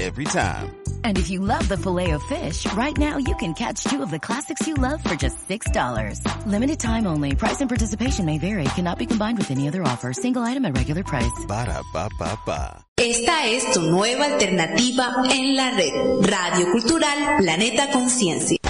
[0.00, 0.74] Every time.
[1.04, 4.10] And if you love the filet of fish, right now you can catch two of
[4.10, 6.46] the classics you love for just $6.
[6.46, 7.34] Limited time only.
[7.36, 8.64] Price and participation may vary.
[8.74, 10.12] Cannot be combined with any other offer.
[10.12, 11.44] Single item at regular price.
[11.46, 12.84] Ba da ba ba ba.
[12.96, 16.26] Esta es tu nueva alternativa en la red.
[16.26, 18.63] Radio Cultural Planeta Conciencia.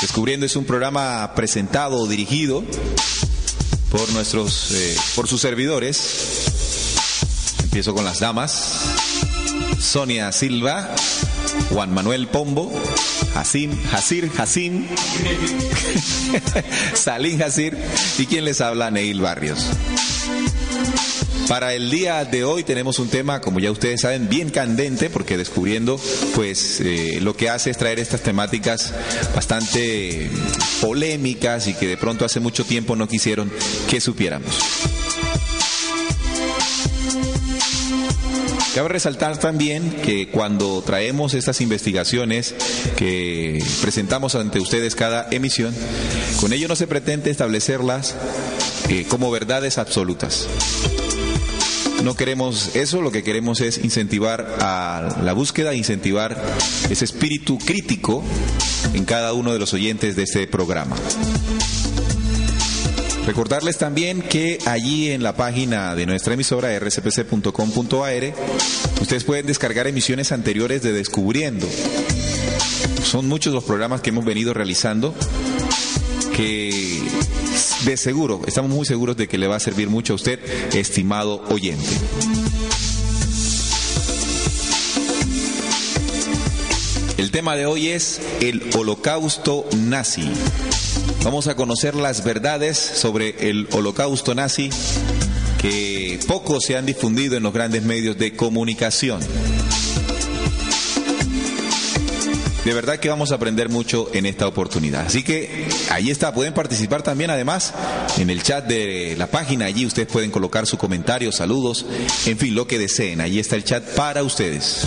[0.00, 2.64] Descubriendo es un programa presentado o dirigido
[3.90, 6.46] por nuestros, eh, por sus servidores.
[7.62, 8.80] Empiezo con las damas.
[9.78, 10.88] Sonia Silva,
[11.68, 12.72] Juan Manuel Pombo,
[13.34, 14.86] Hasim, Hasir, Hasim,
[16.94, 17.76] Salín Hasir
[18.16, 19.66] y quien les habla, Neil Barrios.
[21.50, 25.36] Para el día de hoy tenemos un tema, como ya ustedes saben, bien candente, porque
[25.36, 26.00] descubriendo,
[26.36, 28.94] pues eh, lo que hace es traer estas temáticas
[29.34, 30.30] bastante
[30.80, 33.50] polémicas y que de pronto hace mucho tiempo no quisieron
[33.88, 34.48] que supiéramos.
[38.72, 42.54] Cabe resaltar también que cuando traemos estas investigaciones
[42.96, 45.74] que presentamos ante ustedes cada emisión,
[46.40, 48.14] con ello no se pretende establecerlas
[48.88, 50.46] eh, como verdades absolutas.
[52.04, 56.40] No queremos eso, lo que queremos es incentivar a la búsqueda, incentivar
[56.88, 58.24] ese espíritu crítico
[58.94, 60.96] en cada uno de los oyentes de este programa.
[63.26, 68.34] Recordarles también que allí en la página de nuestra emisora rcpc.com.ar
[69.00, 71.68] ustedes pueden descargar emisiones anteriores de Descubriendo.
[73.04, 75.14] Son muchos los programas que hemos venido realizando
[76.34, 77.02] que
[77.84, 80.38] de seguro, estamos muy seguros de que le va a servir mucho a usted,
[80.74, 81.86] estimado oyente.
[87.16, 90.30] El tema de hoy es el holocausto nazi.
[91.22, 94.70] Vamos a conocer las verdades sobre el holocausto nazi
[95.60, 99.20] que poco se han difundido en los grandes medios de comunicación.
[102.64, 105.06] De verdad que vamos a aprender mucho en esta oportunidad.
[105.06, 107.72] Así que ahí está, pueden participar también además
[108.18, 109.64] en el chat de la página.
[109.64, 111.86] Allí ustedes pueden colocar su comentario, saludos,
[112.26, 113.22] en fin, lo que deseen.
[113.22, 114.86] Allí está el chat para ustedes.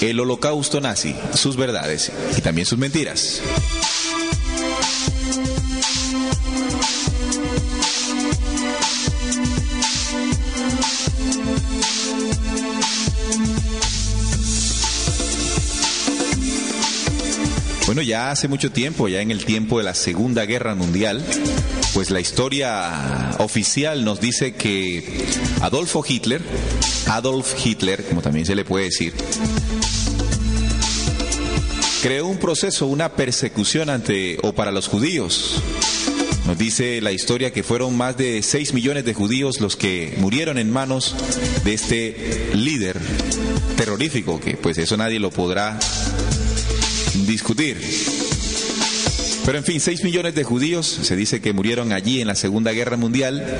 [0.00, 3.40] El holocausto nazi, sus verdades y también sus mentiras.
[17.94, 21.24] Bueno, ya hace mucho tiempo, ya en el tiempo de la Segunda Guerra Mundial,
[21.92, 25.24] pues la historia oficial nos dice que
[25.60, 26.42] Adolfo Hitler,
[27.06, 29.14] Adolf Hitler, como también se le puede decir,
[32.02, 35.62] creó un proceso, una persecución ante o para los judíos.
[36.48, 40.58] Nos dice la historia que fueron más de 6 millones de judíos los que murieron
[40.58, 41.14] en manos
[41.62, 42.98] de este líder
[43.76, 45.78] terrorífico, que pues eso nadie lo podrá
[47.26, 47.80] discutir.
[49.44, 52.72] Pero en fin, 6 millones de judíos se dice que murieron allí en la Segunda
[52.72, 53.58] Guerra Mundial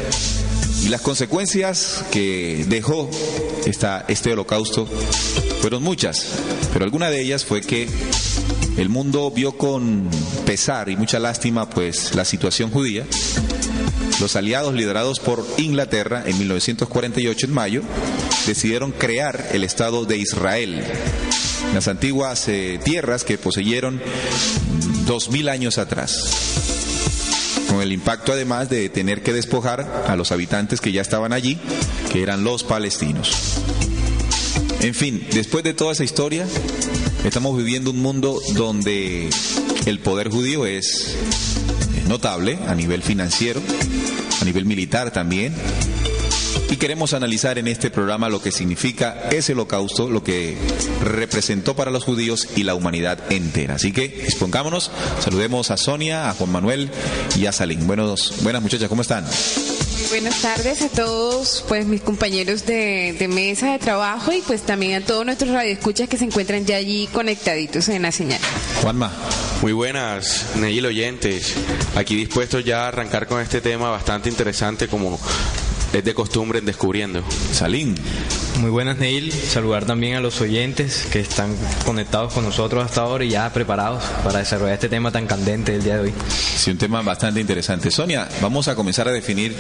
[0.83, 3.11] y las consecuencias que dejó
[3.67, 4.87] esta, este holocausto
[5.61, 6.27] fueron muchas,
[6.73, 7.89] pero alguna de ellas fue que
[8.77, 10.09] el mundo vio con
[10.45, 13.05] pesar y mucha lástima pues la situación judía.
[14.21, 17.83] Los aliados liderados por Inglaterra en 1948 en mayo
[18.47, 20.83] decidieron crear el Estado de Israel,
[21.75, 24.01] las antiguas eh, tierras que poseyeron
[25.07, 26.55] dos mil años atrás
[27.69, 31.59] con el impacto además de tener que despojar a los habitantes que ya estaban allí,
[32.13, 33.59] que eran los palestinos.
[34.81, 36.47] En fin, después de toda esa historia,
[37.25, 39.29] estamos viviendo un mundo donde
[39.87, 41.17] el poder judío es
[42.07, 43.61] notable a nivel financiero,
[44.41, 45.55] a nivel militar también,
[46.75, 50.59] y queremos analizar en este programa lo que significa ese holocausto, lo que
[51.05, 53.77] representó para los judíos y la humanidad entera.
[53.77, 54.91] Así que expongámonos,
[55.21, 56.91] saludemos a Sonia, a Juan Manuel
[57.39, 57.87] y a Salim.
[57.87, 59.25] Buenos, buenas muchachas, ¿cómo están?
[60.11, 65.01] Buenas tardes a todos, pues mis compañeros de, de, mesa de trabajo y pues también
[65.01, 68.41] a todos nuestros radioescuchas que se encuentran ya allí conectaditos en la señal.
[68.83, 69.13] Juanma.
[69.63, 71.55] Muy buenas, Neil oyentes.
[71.95, 75.19] Aquí dispuestos ya a arrancar con este tema bastante interesante como
[75.99, 77.23] es de costumbre en Descubriendo.
[77.53, 77.95] Salín.
[78.61, 79.33] Muy buenas, Neil.
[79.33, 81.55] Saludar también a los oyentes que están
[81.85, 85.83] conectados con nosotros hasta ahora y ya preparados para desarrollar este tema tan candente del
[85.83, 86.15] día de hoy.
[86.29, 87.91] Sí, un tema bastante interesante.
[87.91, 89.55] Sonia, vamos a comenzar a definir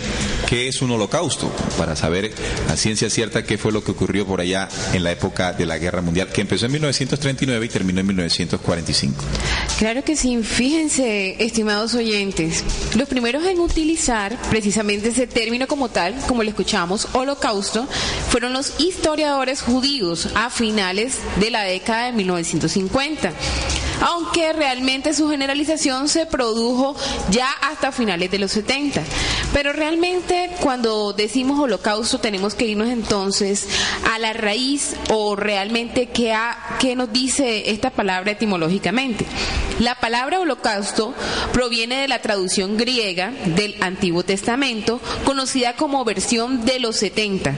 [0.48, 2.32] qué es un holocausto para saber
[2.70, 5.76] a ciencia cierta qué fue lo que ocurrió por allá en la época de la
[5.78, 9.24] Guerra Mundial, que empezó en 1939 y terminó en 1945.
[9.78, 10.40] Claro que sí.
[10.42, 12.64] Fíjense, estimados oyentes,
[12.96, 17.86] los primeros en utilizar precisamente ese término como tal, como lo escuchamos, holocausto,
[18.30, 23.32] fueron los historiadores judíos a finales de la década de 1950
[24.00, 26.96] aunque realmente su generalización se produjo
[27.30, 29.02] ya hasta finales de los 70.
[29.52, 33.66] Pero realmente cuando decimos holocausto tenemos que irnos entonces
[34.12, 36.36] a la raíz o realmente qué,
[36.80, 39.24] qué nos dice esta palabra etimológicamente.
[39.80, 41.14] La palabra holocausto
[41.52, 47.54] proviene de la traducción griega del Antiguo Testamento, conocida como versión de los 70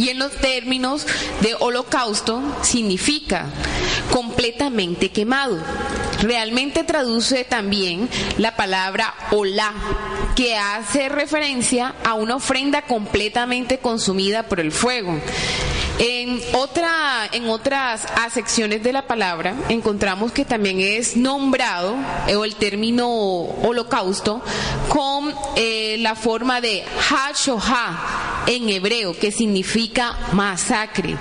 [0.00, 1.06] y en los términos
[1.42, 3.46] de holocausto significa
[4.10, 5.58] completamente quemado.
[6.22, 8.08] Realmente traduce también
[8.38, 9.72] la palabra hola,
[10.34, 15.20] que hace referencia a una ofrenda completamente consumida por el fuego.
[16.02, 21.94] En, otra, en otras acepciones de la palabra encontramos que también es nombrado,
[22.26, 24.42] eh, o el término holocausto,
[24.88, 31.16] con eh, la forma de ha en hebreo, que significa masacre.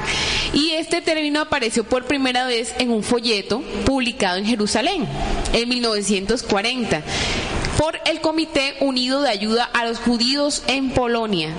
[0.54, 5.06] Y este término apareció por primera vez en un folleto publicado en Jerusalén
[5.52, 7.04] en 1940
[7.80, 11.54] por el Comité Unido de Ayuda a los Judíos en Polonia.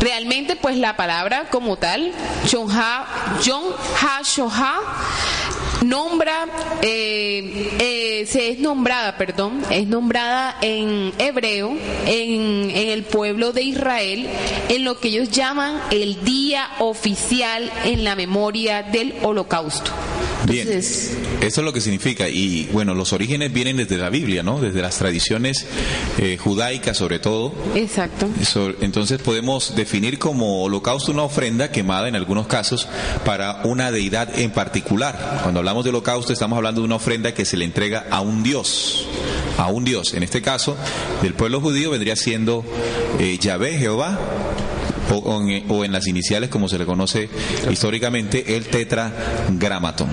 [0.00, 2.12] Realmente, pues la palabra como tal,
[2.48, 3.40] John Ha
[4.22, 4.80] Shoha,
[5.84, 6.46] nombra,
[6.82, 11.76] eh, eh, se es nombrada, perdón, es nombrada en hebreo,
[12.06, 14.28] en, en, el pueblo de Israel,
[14.68, 19.90] en lo que ellos llaman el día oficial en la memoria del holocausto.
[20.46, 22.28] Bien, eso es lo que significa.
[22.28, 24.60] Y bueno, los orígenes vienen desde la Biblia, ¿no?
[24.60, 25.55] Desde las tradiciones
[26.18, 27.52] eh, judaicas sobre todo.
[27.74, 28.28] Exacto.
[28.80, 32.88] Entonces podemos definir como holocausto una ofrenda quemada en algunos casos
[33.24, 35.40] para una deidad en particular.
[35.42, 38.42] Cuando hablamos de holocausto estamos hablando de una ofrenda que se le entrega a un
[38.42, 39.06] Dios.
[39.58, 40.14] A un Dios.
[40.14, 40.76] En este caso,
[41.22, 42.64] del pueblo judío vendría siendo
[43.18, 44.18] eh, Yahvé, Jehová,
[45.12, 47.28] o, en, o, en, las iniciales como se le conoce
[47.70, 50.08] históricamente el tetragramatón.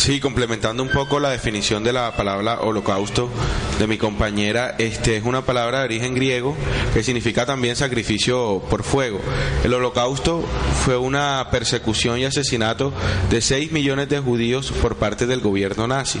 [0.00, 3.28] Sí, complementando un poco la definición de la palabra holocausto
[3.78, 6.56] de mi compañera, este es una palabra de origen griego
[6.94, 9.20] que significa también sacrificio por fuego.
[9.62, 10.42] El holocausto
[10.86, 12.94] fue una persecución y asesinato
[13.28, 16.18] de 6 millones de judíos por parte del gobierno nazi.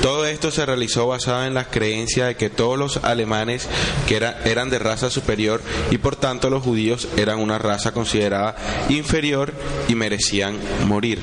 [0.00, 3.68] Todo esto se realizó basado en la creencia de que todos los alemanes
[4.08, 8.56] que era, eran de raza superior y por tanto los judíos eran una raza considerada
[8.88, 9.52] inferior
[9.86, 11.20] y merecían morir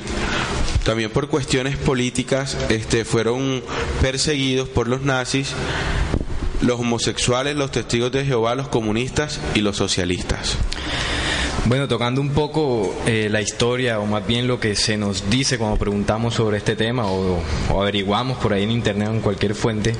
[0.84, 3.62] también por cuestiones políticas este, fueron
[4.00, 5.52] perseguidos por los nazis,
[6.62, 10.56] los homosexuales, los testigos de Jehová, los comunistas y los socialistas.
[11.66, 15.56] Bueno, tocando un poco eh, la historia, o más bien lo que se nos dice
[15.58, 17.38] cuando preguntamos sobre este tema, o,
[17.70, 19.94] o averiguamos por ahí en internet o en cualquier fuente,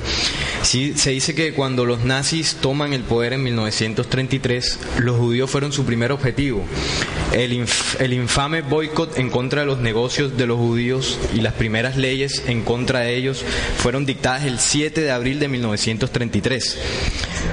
[0.63, 5.71] sí, se dice que cuando los nazis toman el poder en 1933, los judíos fueron
[5.71, 6.63] su primer objetivo.
[7.31, 11.53] El, inf- el infame boicot en contra de los negocios de los judíos y las
[11.53, 13.45] primeras leyes en contra de ellos
[13.77, 16.77] fueron dictadas el 7 de abril de 1933.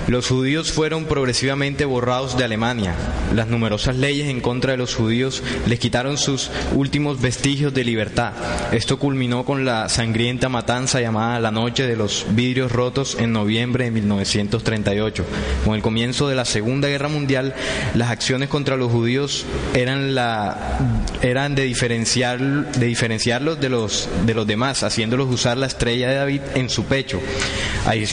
[0.09, 2.95] Los judíos fueron progresivamente borrados de Alemania.
[3.35, 8.33] Las numerosas leyes en contra de los judíos les quitaron sus últimos vestigios de libertad.
[8.73, 13.85] Esto culminó con la sangrienta matanza llamada la Noche de los Vidrios Rotos en noviembre
[13.85, 15.25] de 1938.
[15.65, 17.55] Con el comienzo de la Segunda Guerra Mundial,
[17.95, 20.79] las acciones contra los judíos eran, la,
[21.23, 22.39] eran de, diferenciar,
[22.73, 26.85] de diferenciarlos de los, de los demás, haciéndolos usar la estrella de David en su
[26.85, 27.21] pecho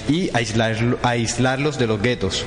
[0.09, 2.43] y aislar- aislarlos de los guetos.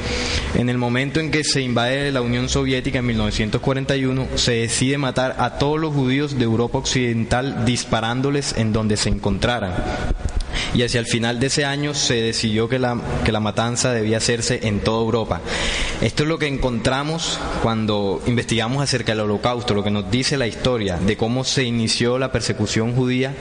[0.54, 5.36] En el momento en que se invade la Unión Soviética en 1941, se decide matar
[5.38, 9.74] a todos los judíos de Europa Occidental disparándoles en donde se encontraran.
[10.74, 14.18] Y hacia el final de ese año se decidió que la, que la matanza debía
[14.18, 15.40] hacerse en toda Europa.
[16.00, 20.46] Esto es lo que encontramos cuando investigamos acerca del holocausto, lo que nos dice la
[20.46, 23.34] historia de cómo se inició la persecución judía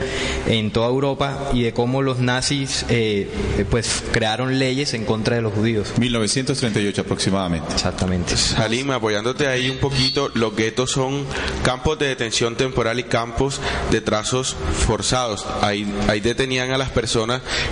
[0.46, 3.28] en toda Europa y de cómo los nazis eh,
[3.70, 5.92] pues crearon leyes en contra de los judíos.
[5.98, 7.72] 1938 aproximadamente.
[7.72, 8.36] Exactamente.
[8.36, 11.24] Salim, apoyándote ahí un poquito, los guetos son
[11.62, 13.60] campos de detención temporal y campos
[13.90, 14.56] de trazos
[14.86, 15.46] forzados.
[15.60, 17.07] Ahí, ahí detenían a las personas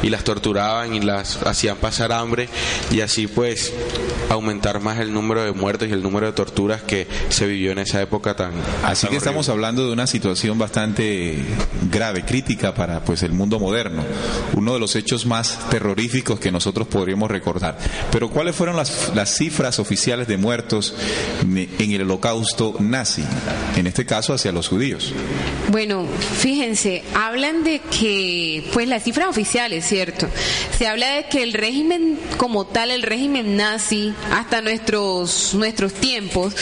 [0.02, 2.48] y las torturaban y las hacían pasar hambre
[2.90, 3.72] y así pues
[4.30, 7.78] aumentar más el número de muertos y el número de torturas que se vivió en
[7.78, 8.52] esa época tan
[8.84, 9.66] Así tan que estamos horrible.
[9.66, 11.36] hablando de una situación bastante
[11.90, 14.04] grave, crítica para pues el mundo moderno,
[14.54, 17.78] uno de los hechos más terroríficos que nosotros podríamos recordar.
[18.10, 20.94] Pero ¿cuáles fueron las, las cifras oficiales de muertos
[21.42, 23.24] en el holocausto nazi?
[23.76, 25.12] En este caso hacia los judíos.
[25.70, 26.06] Bueno,
[26.38, 30.28] fíjense, hablan de que, pues las cifras oficiales, ¿cierto?
[30.76, 36.54] Se habla de que el régimen como tal, el régimen nazi, hasta nuestros, nuestros tiempos,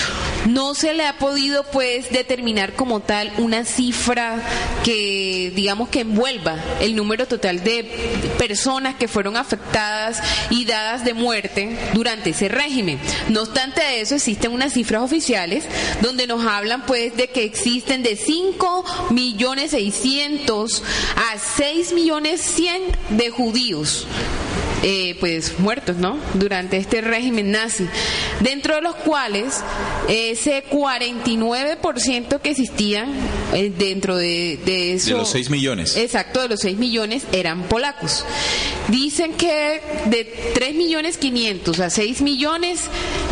[0.46, 4.42] no se le ha podido pues determinar como tal una cifra
[4.84, 7.84] que digamos que envuelva el número total de
[8.38, 12.98] personas que fueron afectadas y dadas de muerte durante ese régimen.
[13.30, 15.64] No obstante eso existen unas cifras oficiales
[16.02, 20.82] donde nos hablan pues de que existen de 5 millones 600
[21.16, 24.06] a 6 millones 100 de judíos
[24.86, 26.18] eh, pues muertos, ¿no?
[26.34, 27.86] Durante este régimen nazi,
[28.40, 29.62] dentro de los cuales
[30.08, 33.10] ese 49% que existían
[33.54, 35.96] eh, dentro de, de eso, De los 6 millones.
[35.96, 38.26] Exacto, de los 6 millones eran polacos.
[38.88, 42.80] Dicen que de 3 millones 500 a 6 millones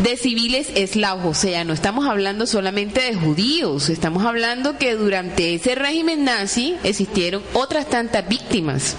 [0.03, 5.55] de civiles eslavos, o sea, no estamos hablando solamente de judíos, estamos hablando que durante
[5.55, 8.97] ese régimen nazi existieron otras tantas víctimas.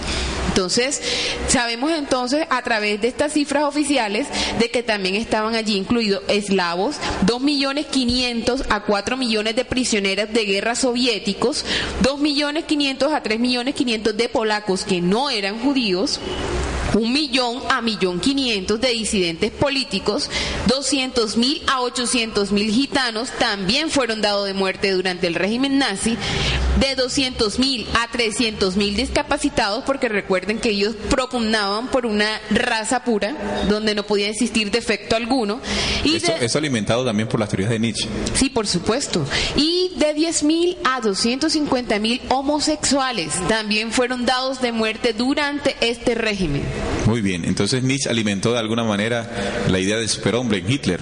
[0.53, 1.01] Entonces,
[1.47, 4.27] sabemos entonces a través de estas cifras oficiales
[4.59, 10.31] de que también estaban allí incluidos eslavos, 2 millones 500 a 4 millones de prisioneros
[10.31, 11.65] de guerra soviéticos,
[12.01, 16.19] 2 millones 500 a 3 millones 500 de polacos que no eran judíos,
[16.93, 20.29] un millón a millón quinientos de disidentes políticos,
[20.67, 26.17] 200 mil a 800 mil gitanos también fueron dados de muerte durante el régimen nazi,
[26.79, 33.03] de 200 mil a 300 mil discapacitados, porque recuerden que ellos propugnaban por una raza
[33.03, 33.35] pura,
[33.69, 35.59] donde no podía existir defecto alguno,
[36.03, 38.07] y de- esto alimentado también por las teorías de Nietzsche.
[38.35, 39.25] Sí, por supuesto.
[39.55, 46.63] Y de 10.000 a 250.000 homosexuales también fueron dados de muerte durante este régimen.
[47.05, 49.29] Muy bien, entonces Nietzsche alimentó de alguna manera
[49.69, 51.01] la idea del superhombre en Hitler.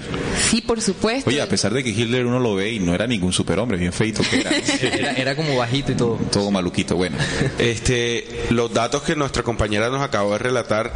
[0.50, 1.30] Sí, por supuesto.
[1.30, 3.92] Oye, a pesar de que Hitler uno lo ve y no era ningún superhombre, bien
[3.92, 4.50] feito que era.
[4.82, 6.16] Era, era como bajito y todo.
[6.30, 7.16] Todo maluquito, bueno.
[7.58, 10.92] Este, los datos que nuestra compañera nos acabó de relatar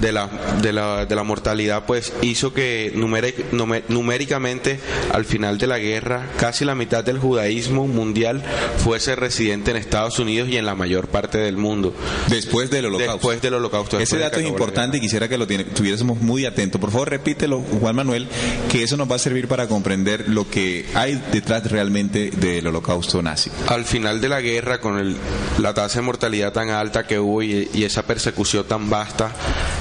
[0.00, 0.28] de la,
[0.60, 3.44] de la, de la mortalidad, pues hizo que numéric-
[3.88, 4.78] numéricamente
[5.12, 8.42] al final de la guerra casi la mitad del judaísmo mundial
[8.78, 11.94] fuese residente en Estados Unidos y en la mayor parte del mundo.
[12.28, 13.12] Después del holocausto.
[13.14, 13.96] Después del holocausto.
[13.96, 16.78] Ese después dato es importante y quisiera que lo tuviésemos muy atento.
[16.78, 18.28] Por favor, repítelo, Juan Manuel,
[18.70, 23.22] que eso nos va a servir para comprender lo que hay detrás realmente del holocausto
[23.22, 23.50] nazi.
[23.68, 25.16] al final de la guerra, con el-
[25.58, 29.32] la tasa de mortalidad tan alta que hubo y, y esa persecución tan vasta,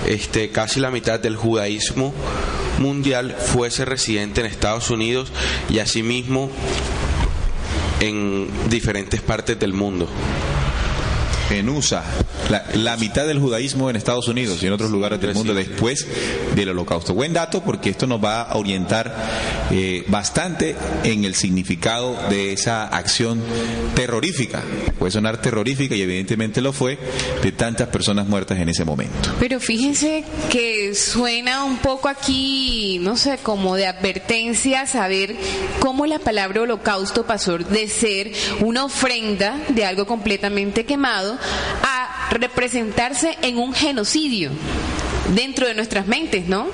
[0.08, 2.14] este, casi la mitad del judaísmo
[2.80, 5.32] mundial fuese residente en Estados Unidos
[5.70, 6.50] y asimismo
[8.00, 10.08] en diferentes partes del mundo.
[11.50, 12.04] En USA,
[12.50, 16.08] la, la mitad del judaísmo en Estados Unidos y en otros lugares del mundo después
[16.56, 17.14] del holocausto.
[17.14, 19.14] Buen dato porque esto nos va a orientar
[19.72, 23.42] eh, bastante en el significado de esa acción
[23.96, 24.62] terrorífica.
[25.00, 26.98] Puede sonar terrorífica y evidentemente lo fue
[27.42, 29.34] de tantas personas muertas en ese momento.
[29.40, 35.36] Pero fíjense que suena un poco aquí, no sé, como de advertencia saber
[35.80, 38.32] cómo la palabra holocausto pasó de ser
[38.62, 41.33] una ofrenda de algo completamente quemado
[41.84, 44.52] a representarse en un genocidio
[45.30, 46.68] dentro de nuestras mentes, ¿no?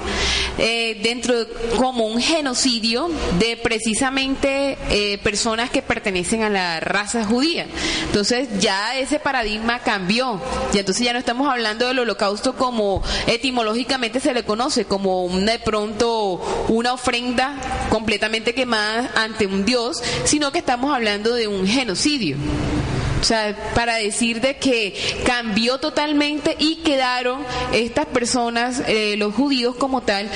[0.58, 1.34] Eh, dentro
[1.78, 7.68] como un genocidio de precisamente eh, personas que pertenecen a la raza judía.
[8.06, 10.42] Entonces ya ese paradigma cambió.
[10.74, 15.60] Y entonces ya no estamos hablando del holocausto como etimológicamente se le conoce, como de
[15.60, 17.56] pronto una ofrenda
[17.90, 22.38] completamente quemada ante un dios, sino que estamos hablando de un genocidio.
[23.20, 24.96] O sea, para decir de que
[25.26, 27.42] cambió totalmente y quedaron
[27.74, 30.30] estas personas, eh, los judíos como tal,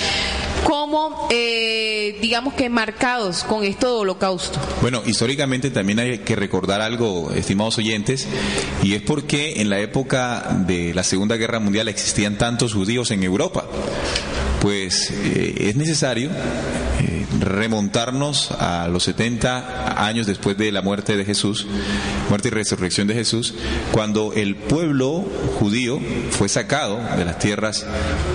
[0.63, 4.59] como, eh, digamos que marcados con esto de holocausto.
[4.81, 8.27] Bueno, históricamente también hay que recordar algo, estimados oyentes,
[8.81, 13.23] y es porque en la época de la Segunda Guerra Mundial existían tantos judíos en
[13.23, 13.65] Europa.
[14.63, 21.25] Pues eh, es necesario eh, remontarnos a los 70 años después de la muerte de
[21.25, 21.67] Jesús,
[22.29, 23.55] muerte y resurrección de Jesús,
[23.91, 25.25] cuando el pueblo
[25.59, 25.99] judío
[26.31, 27.85] fue sacado de las tierras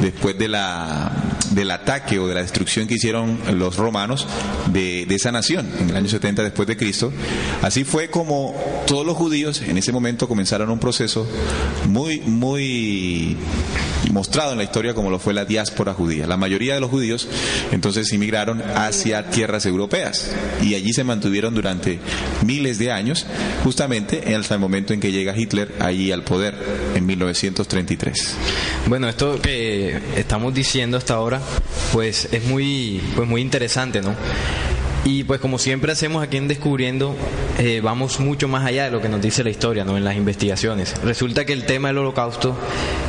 [0.02, 1.10] después de la,
[1.58, 4.28] del ataque o de la destrucción que hicieron los romanos
[4.72, 7.12] de, esa nación en el año 70 después de Cristo.
[7.62, 8.54] Así fue como
[8.86, 11.26] todos los judíos en ese momento comenzaron un proceso
[11.88, 13.36] muy, muy
[14.12, 16.28] mostrado en la historia como lo fue la diáspora judía.
[16.28, 17.26] La mayoría de los judíos
[17.72, 20.30] entonces inmigraron hacia tierras europeas
[20.62, 21.98] y allí se mantuvieron durante
[22.46, 23.26] miles de años,
[23.64, 26.54] justamente hasta el momento en que llega Hitler allí al poder
[26.94, 28.36] en 1933.
[28.86, 31.40] Bueno, esto que estamos diciendo hasta ahora,
[31.92, 34.14] pues es muy, pues muy interesante, ¿no?
[35.04, 37.16] Y pues como siempre hacemos aquí en Descubriendo,
[37.58, 39.96] eh, vamos mucho más allá de lo que nos dice la historia, ¿no?
[39.96, 40.94] En las investigaciones.
[41.02, 42.54] Resulta que el tema del holocausto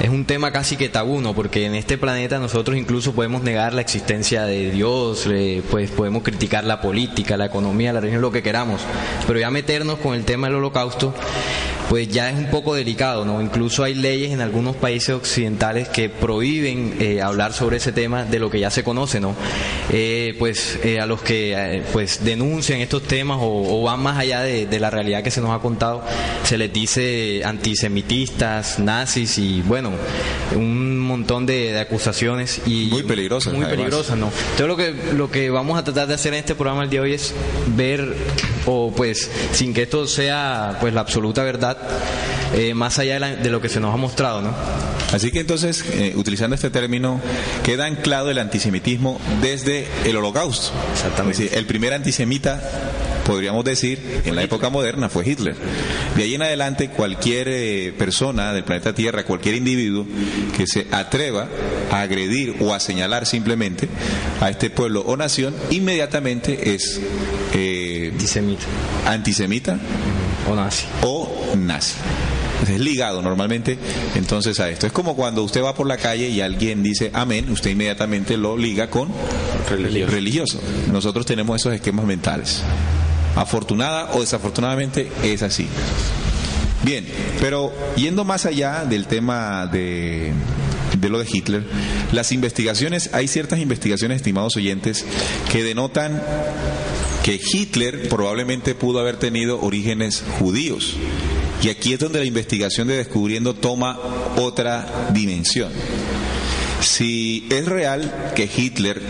[0.01, 1.34] es un tema casi que tabú, ¿no?
[1.34, 6.24] Porque en este planeta nosotros incluso podemos negar la existencia de Dios, eh, pues podemos
[6.24, 8.81] criticar la política, la economía, la religión, lo que queramos.
[9.27, 11.13] Pero ya meternos con el tema del holocausto
[11.89, 13.41] pues ya es un poco delicado, ¿no?
[13.41, 18.38] Incluso hay leyes en algunos países occidentales que prohíben eh, hablar sobre ese tema de
[18.38, 19.36] lo que ya se conoce, ¿no?
[19.91, 24.19] Eh, pues eh, a los que eh, pues denuncian estos temas o, o van más
[24.19, 26.04] allá de, de la realidad que se nos ha contado,
[26.43, 29.91] se les dice antisemitistas, nazis y bueno,
[30.56, 33.78] un montón de, de acusaciones y Muy peligrosas, muy además.
[33.78, 34.28] peligrosas, ¿no?
[34.52, 36.99] Entonces lo que lo que vamos a tratar de hacer en este programa el día
[37.02, 37.34] de hoy es
[37.75, 38.13] ver
[38.67, 41.78] o pues sin que esto sea pues la absoluta verdad
[42.56, 44.54] eh, más allá de, la- de lo que se nos ha mostrado, ¿no?
[45.13, 47.20] Así que entonces, eh, utilizando este término,
[47.63, 50.72] queda anclado el antisemitismo desde el holocausto.
[50.94, 51.32] Exactamente.
[51.32, 52.62] Es decir, el primer antisemita,
[53.26, 55.56] podríamos decir, en la época moderna fue Hitler.
[56.15, 60.06] De ahí en adelante, cualquier eh, persona del planeta Tierra, cualquier individuo
[60.56, 61.48] que se atreva
[61.92, 63.88] a agredir o a señalar simplemente
[64.42, 67.00] a este pueblo o nación, inmediatamente es
[67.56, 68.65] eh, Antisemita
[69.08, 69.80] antisemita
[70.50, 70.86] o nazi.
[71.04, 71.95] o nazi.
[72.67, 73.77] Es ligado normalmente
[74.15, 74.85] entonces a esto.
[74.85, 78.57] Es como cuando usted va por la calle y alguien dice amén, usted inmediatamente lo
[78.57, 79.09] liga con
[79.69, 80.12] Religioso.
[80.12, 80.59] religioso.
[80.91, 82.62] Nosotros tenemos esos esquemas mentales.
[83.35, 85.67] Afortunada o desafortunadamente es así.
[86.83, 87.05] Bien,
[87.39, 90.33] pero yendo más allá del tema de,
[90.99, 91.63] de lo de Hitler,
[92.12, 95.05] las investigaciones, hay ciertas investigaciones, estimados oyentes,
[95.51, 96.21] que denotan
[97.23, 100.95] que Hitler probablemente pudo haber tenido orígenes judíos.
[101.62, 104.00] Y aquí es donde la investigación de Descubriendo toma
[104.38, 105.72] otra dimensión.
[106.82, 109.02] Si es real que Hitler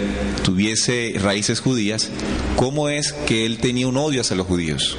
[0.44, 2.10] tuviese raíces judías,
[2.56, 4.98] ¿cómo es que él tenía un odio hacia los judíos?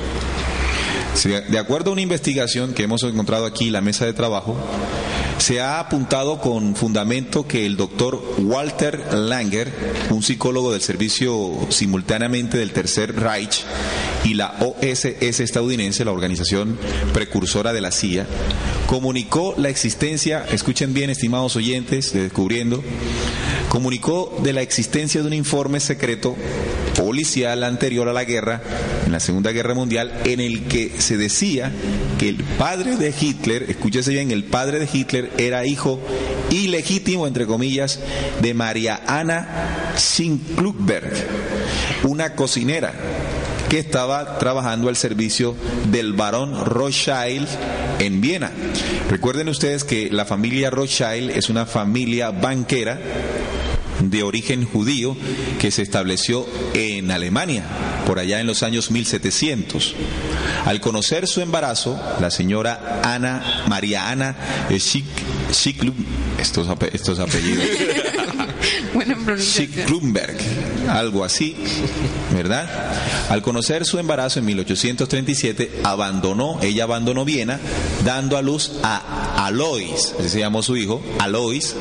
[1.25, 4.57] De acuerdo a una investigación que hemos encontrado aquí en la mesa de trabajo,
[5.41, 9.73] se ha apuntado con fundamento que el doctor Walter Langer,
[10.11, 13.65] un psicólogo del servicio simultáneamente del Tercer Reich
[14.23, 16.79] y la OSS estadounidense, la organización
[17.15, 18.27] precursora de la CIA,
[18.87, 22.85] comunicó la existencia, escuchen bien estimados oyentes de Descubriendo,
[23.71, 26.37] comunicó de la existencia de un informe secreto
[26.97, 28.63] policial anterior a la guerra,
[29.07, 31.73] en la Segunda Guerra Mundial, en el que se decía
[32.21, 35.99] que el padre de Hitler, escúchese bien, el padre de Hitler era hijo
[36.51, 37.99] ilegítimo, entre comillas,
[38.43, 41.11] de María Ana Sinkluckberg,
[42.03, 42.93] una cocinera
[43.71, 45.57] que estaba trabajando al servicio
[45.91, 47.49] del barón Rothschild
[48.01, 48.53] en Viena.
[49.09, 53.01] Recuerden ustedes que la familia Rothschild es una familia banquera
[54.03, 55.17] de origen judío
[55.59, 57.65] que se estableció en Alemania
[58.07, 59.95] por allá en los años 1700.
[60.65, 64.37] Al conocer su embarazo, la señora Ana, María Ana
[64.71, 65.05] Schick,
[66.39, 67.65] estos, estos apellidos,
[69.87, 70.37] Klumberg,
[70.89, 71.57] algo así,
[72.33, 72.69] ¿verdad?
[73.29, 77.61] Al conocer su embarazo en 1837, abandonó, ella abandonó Viena,
[78.05, 81.75] dando a luz a Alois, así se llamó su hijo, Alois,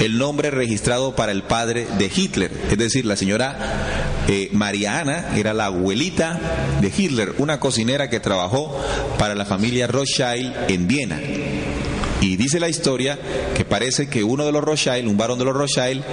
[0.00, 2.52] el nombre registrado para el padre de Hitler.
[2.70, 6.38] Es decir, la señora eh, María Ana era la abuelita
[6.80, 8.76] de Hitler, una cocinera que trabajó
[9.18, 11.20] para la familia Rothschild en Viena.
[12.22, 13.18] Y dice la historia
[13.56, 16.04] que parece que uno de los Rothschild, un varón de los Rothschild,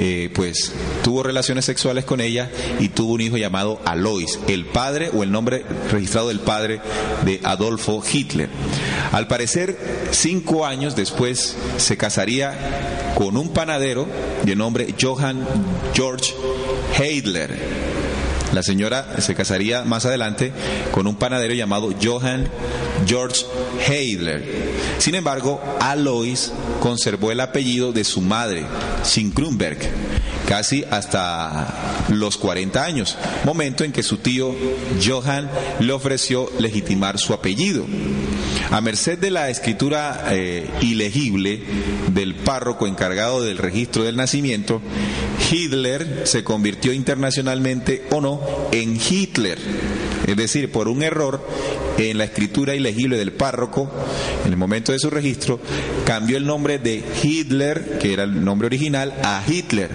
[0.00, 0.72] eh, pues
[1.04, 5.30] tuvo relaciones sexuales con ella y tuvo un hijo llamado Alois, el padre o el
[5.30, 6.80] nombre registrado del padre
[7.24, 8.48] de Adolfo Hitler.
[9.12, 9.78] Al parecer,
[10.10, 14.08] cinco años después se casaría con un panadero
[14.42, 15.46] de nombre Johann
[15.94, 16.34] George
[16.98, 17.92] Heidler
[18.52, 20.52] la señora se casaría más adelante
[20.90, 22.46] con un panadero llamado Johann
[23.06, 23.46] George
[23.88, 24.44] Heidler.
[24.98, 28.66] Sin embargo, Alois conservó el apellido de su madre,
[29.04, 29.78] Sinkronberg,
[30.46, 34.54] casi hasta los 40 años, momento en que su tío
[35.02, 35.48] Johann
[35.80, 37.86] le ofreció legitimar su apellido.
[38.72, 41.60] A merced de la escritura eh, ilegible
[42.14, 44.80] del párroco encargado del registro del nacimiento,
[45.50, 48.40] Hitler se convirtió internacionalmente o no
[48.72, 49.58] en Hitler.
[50.26, 51.46] Es decir, por un error
[51.98, 53.92] en la escritura ilegible del párroco,
[54.46, 55.60] en el momento de su registro,
[56.06, 59.90] cambió el nombre de Hitler, que era el nombre original, a Hitler.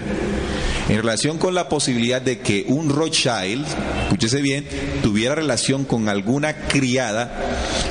[0.88, 3.66] En relación con la posibilidad de que un Rothschild,
[4.04, 4.66] escúchese bien,
[5.02, 7.30] tuviera relación con alguna criada,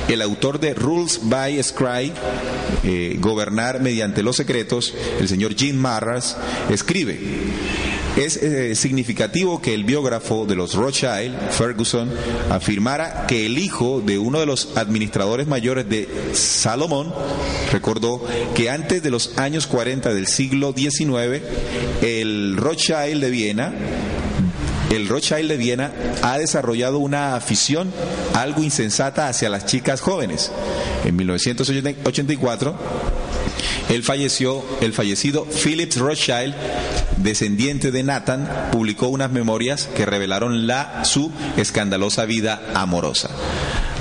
[0.08, 2.12] el autor de Rules by Scribe,
[2.82, 6.36] eh, Gobernar mediante los secretos, el señor Jim Marras,
[6.70, 7.18] escribe.
[8.18, 12.10] Es eh, significativo que el biógrafo de los Rothschild, Ferguson,
[12.50, 17.14] afirmara que el hijo de uno de los administradores mayores de Salomón
[17.70, 18.26] recordó
[18.56, 21.44] que antes de los años 40 del siglo XIX,
[22.02, 23.72] el Rothschild de Viena
[24.90, 27.92] el Rothschild de Viena ha desarrollado una afición
[28.34, 30.50] algo insensata hacia las chicas jóvenes.
[31.04, 32.74] En 1984,
[33.90, 36.54] él falleció, el fallecido Philip Rothschild,
[37.22, 43.30] descendiente de Nathan, publicó unas memorias que revelaron la, su escandalosa vida amorosa.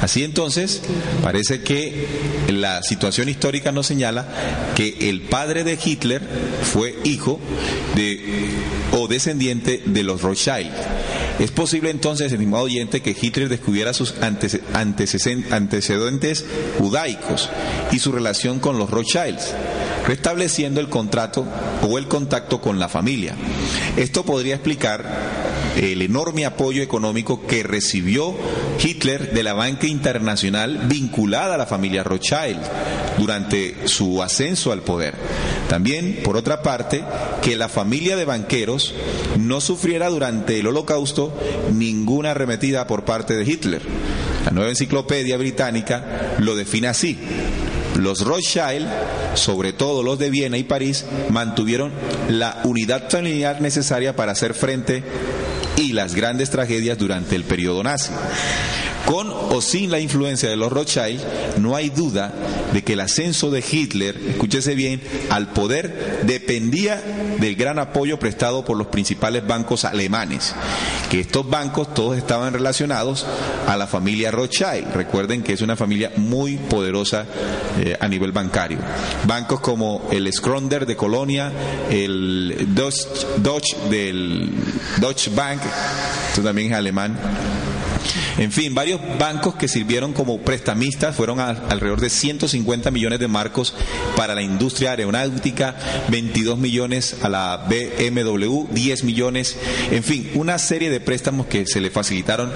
[0.02, 0.82] Así entonces,
[1.24, 2.06] parece que
[2.50, 4.28] la situación histórica nos señala
[4.76, 6.22] que el padre de Hitler
[6.62, 7.40] fue hijo
[7.96, 8.52] de
[8.92, 10.72] o descendiente de los Rothschild.
[11.40, 14.16] Es posible entonces, estimado oyente, que Hitler descubriera sus
[14.74, 16.46] antecedentes
[16.80, 17.50] judaicos
[17.92, 19.54] y su relación con los Rothschilds,
[20.08, 21.46] restableciendo el contrato
[21.82, 23.36] o el contacto con la familia.
[23.98, 25.06] Esto podría explicar
[25.76, 28.34] el enorme apoyo económico que recibió
[28.84, 32.62] Hitler de la banca internacional vinculada a la familia Rothschild
[33.18, 35.16] durante su ascenso al poder.
[35.68, 37.04] También, por otra parte,
[37.42, 38.94] que la familia de banqueros
[39.38, 41.38] no sufriera durante el holocausto
[41.74, 43.82] ninguna arremetida por parte de Hitler.
[44.46, 47.18] La nueva enciclopedia británica lo define así.
[47.98, 48.88] Los Rothschild,
[49.34, 51.92] sobre todo los de Viena y París, mantuvieron
[52.30, 55.04] la unidad familiar necesaria para hacer frente
[55.78, 58.12] y las grandes tragedias durante el periodo nazi.
[59.08, 61.22] Con o sin la influencia de los Rothschild,
[61.60, 62.34] no hay duda
[62.74, 67.02] de que el ascenso de Hitler, escúchese bien, al poder dependía
[67.40, 70.54] del gran apoyo prestado por los principales bancos alemanes,
[71.10, 73.26] que estos bancos todos estaban relacionados
[73.66, 74.94] a la familia Rothschild.
[74.94, 77.26] Recuerden que es una familia muy poderosa
[77.80, 78.80] eh, a nivel bancario.
[79.26, 81.50] Bancos como el Schronder de Colonia,
[81.90, 83.78] el Deutsche,
[85.00, 85.62] Deutsche Bank,
[86.28, 87.18] esto también es alemán,
[88.38, 93.74] en fin, varios bancos que sirvieron como prestamistas fueron alrededor de 150 millones de marcos
[94.16, 95.76] para la industria aeronáutica,
[96.10, 99.58] 22 millones a la BMW, 10 millones,
[99.92, 102.52] en fin, una serie de préstamos que se le facilitaron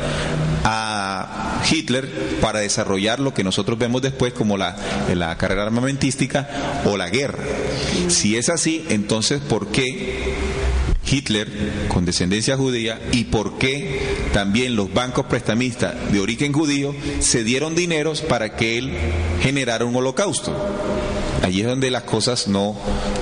[0.63, 2.09] a Hitler
[2.41, 4.75] para desarrollar lo que nosotros vemos después como la,
[5.13, 7.43] la carrera armamentística o la guerra.
[8.07, 10.30] Si es así, entonces, ¿por qué
[11.11, 11.47] Hitler
[11.89, 13.99] con descendencia judía y por qué
[14.33, 18.91] también los bancos prestamistas de origen judío se dieron dineros para que él
[19.41, 20.55] generara un holocausto.
[21.41, 22.77] Allí es donde las cosas no,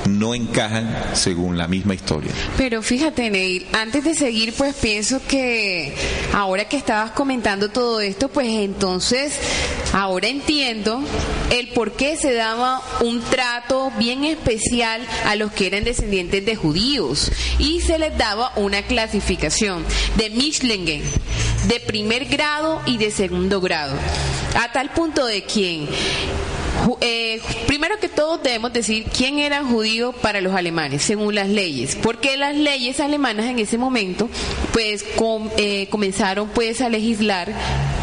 [0.07, 2.31] no encajan según la misma historia.
[2.57, 5.95] Pero fíjate, Neil, antes de seguir, pues pienso que
[6.33, 9.39] ahora que estabas comentando todo esto, pues entonces
[9.93, 11.01] ahora entiendo
[11.49, 16.55] el por qué se daba un trato bien especial a los que eran descendientes de
[16.55, 19.85] judíos y se les daba una clasificación
[20.17, 21.03] de Michlingen,
[21.67, 23.95] de primer grado y de segundo grado,
[24.55, 25.87] a tal punto de quien
[27.01, 31.95] eh, primero que todo debemos decir quién era judío para los alemanes, según las leyes,
[31.95, 34.29] porque las leyes alemanas en ese momento
[34.73, 35.05] pues
[35.57, 37.53] eh, comenzaron pues a legislar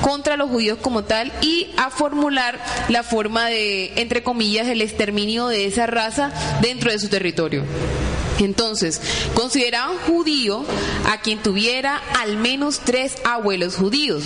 [0.03, 2.59] contra los judíos como tal y a formular
[2.89, 7.65] la forma de, entre comillas, el exterminio de esa raza dentro de su territorio.
[8.39, 9.01] Entonces,
[9.35, 10.65] consideraban judío
[11.07, 14.25] a quien tuviera al menos tres abuelos judíos,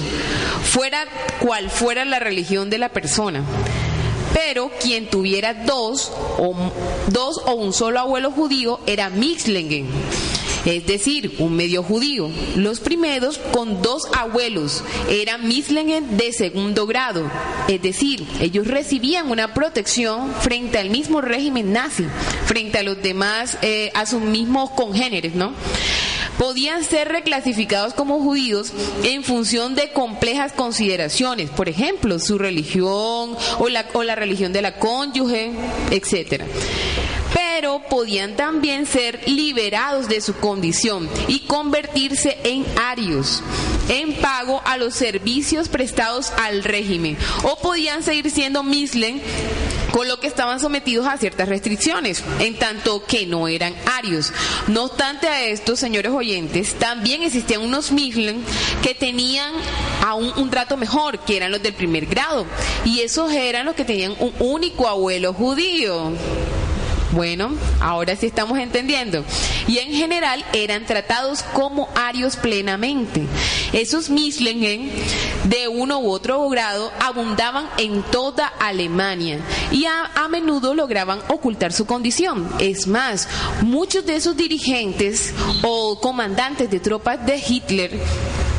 [0.64, 1.04] fuera
[1.38, 3.44] cual fuera la religión de la persona
[4.46, 6.54] pero quien tuviera dos o,
[7.08, 9.86] dos o un solo abuelo judío era Mixlingen
[10.64, 12.28] es decir, un medio judío.
[12.54, 17.30] Los primeros con dos abuelos eran Mixlingen de segundo grado,
[17.66, 22.04] es decir, ellos recibían una protección frente al mismo régimen nazi,
[22.44, 25.54] frente a los demás, eh, a sus mismos congéneres, ¿no?
[26.40, 28.72] Podían ser reclasificados como judíos
[29.02, 34.62] en función de complejas consideraciones, por ejemplo, su religión o la, o la religión de
[34.62, 35.52] la cónyuge,
[35.90, 36.46] etcétera.
[37.34, 43.42] Pero podían también ser liberados de su condición y convertirse en arios
[43.90, 49.20] en pago a los servicios prestados al régimen o podían seguir siendo mislen
[49.92, 54.32] con lo que estaban sometidos a ciertas restricciones, en tanto que no eran arios.
[54.68, 58.44] No obstante a esto, señores oyentes, también existían unos mislen
[58.82, 59.52] que tenían
[60.06, 62.46] aún un trato mejor, que eran los del primer grado,
[62.84, 66.12] y esos eran los que tenían un único abuelo judío.
[67.12, 69.24] Bueno, ahora sí estamos entendiendo.
[69.66, 73.26] Y en general eran tratados como arios plenamente.
[73.72, 74.90] Esos Mislingen
[75.44, 79.40] de uno u otro grado abundaban en toda Alemania
[79.72, 82.48] y a, a menudo lograban ocultar su condición.
[82.60, 83.28] Es más,
[83.62, 88.00] muchos de esos dirigentes o comandantes de tropas de Hitler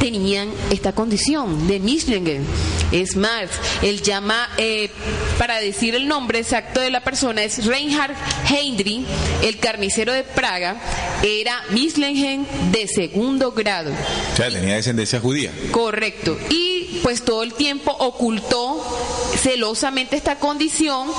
[0.02, 2.44] tenían esta condición de Mislingen.
[2.92, 3.50] Es más,
[3.84, 4.90] él llama, eh,
[5.38, 8.16] para decir el nombre exacto de la persona, es Reinhard
[8.50, 9.06] Heindry,
[9.44, 10.82] el carnicero de Praga,
[11.22, 13.92] era Mislingen de segundo grado.
[13.92, 15.52] O sea, tenía descendencia judía.
[15.70, 16.36] Correcto.
[16.50, 18.84] Y pues todo el tiempo ocultó
[19.38, 21.10] celosamente esta condición,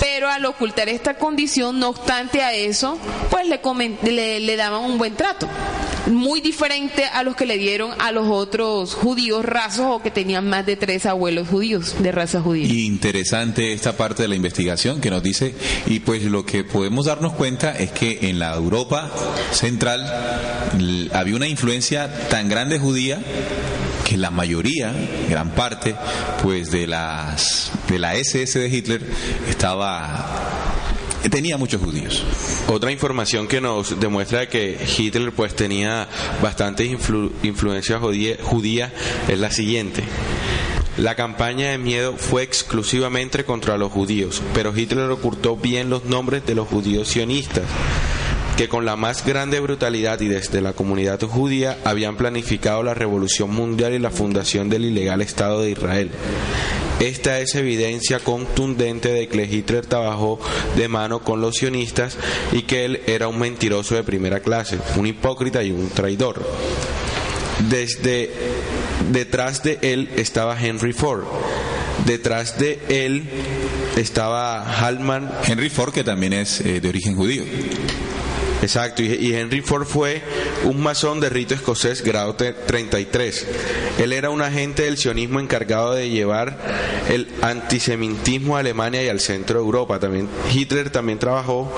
[0.00, 2.98] pero al ocultar esta condición, no obstante a eso,
[3.30, 5.48] pues le, le daban un buen trato
[6.10, 10.48] muy diferente a los que le dieron a los otros judíos rasos o que tenían
[10.48, 12.66] más de tres abuelos judíos de raza judía.
[12.66, 15.54] Interesante esta parte de la investigación que nos dice,
[15.86, 19.10] y pues lo que podemos darnos cuenta es que en la Europa
[19.52, 20.00] central
[21.12, 23.18] había una influencia tan grande judía
[24.08, 24.92] que la mayoría,
[25.28, 25.94] gran parte,
[26.42, 29.02] pues de las de la SS de Hitler
[29.48, 30.69] estaba
[31.30, 32.22] tenía muchos judíos.
[32.68, 36.08] Otra información que nos demuestra que Hitler pues tenía
[36.42, 36.90] bastantes
[37.42, 38.92] influencias judías
[39.28, 40.02] es la siguiente.
[40.96, 46.44] La campaña de miedo fue exclusivamente contra los judíos, pero Hitler ocultó bien los nombres
[46.44, 47.64] de los judíos sionistas
[48.60, 53.48] que con la más grande brutalidad y desde la comunidad judía habían planificado la revolución
[53.50, 56.10] mundial y la fundación del ilegal Estado de Israel.
[57.00, 60.38] Esta es evidencia contundente de que Hitler trabajó
[60.76, 62.18] de mano con los sionistas
[62.52, 66.46] y que él era un mentiroso de primera clase, un hipócrita y un traidor.
[67.70, 68.30] Desde
[69.10, 71.24] detrás de él estaba Henry Ford.
[72.06, 73.24] Detrás de él
[73.96, 75.30] estaba Hallman.
[75.46, 77.44] Henry Ford, que también es eh, de origen judío.
[78.62, 80.20] Exacto, y, Henry Ford fue
[80.64, 83.46] un masón de rito escocés grado 33.
[83.98, 86.58] Él era un agente del sionismo encargado de llevar
[87.08, 89.98] el antisemitismo a Alemania y al centro de Europa.
[89.98, 91.72] También Hitler también trabajó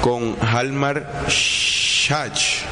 [0.00, 2.64] con Halmar Schach.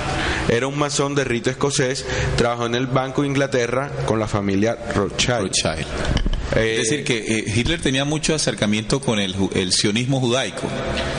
[0.48, 4.76] Era un masón de rito escocés, trabajó en el Banco de Inglaterra con la familia
[4.94, 5.52] Rothschild.
[6.57, 9.35] Eh, es decir, que eh, Hitler tenía mucho acercamiento con el,
[9.73, 10.66] sionismo judaico.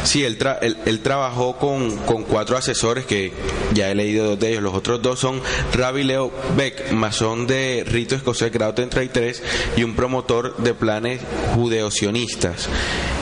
[0.04, 0.38] Sí, él,
[0.86, 3.32] él, trabajó con, cuatro asesores que
[3.74, 4.64] ya he leído dos de ellos.
[4.64, 5.42] Los otros dos son
[5.74, 9.44] Rabbi Leo Beck, masón de rito escocés grado 33
[9.78, 11.22] y un promotor de planes
[11.54, 12.68] judeosionistas.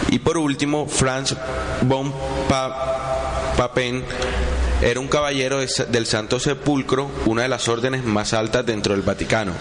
[0.09, 1.35] Y por último, Franz
[1.81, 2.13] von
[3.57, 4.03] Papen
[4.81, 9.53] era un caballero del Santo Sepulcro, una de las órdenes más altas dentro del Vaticano.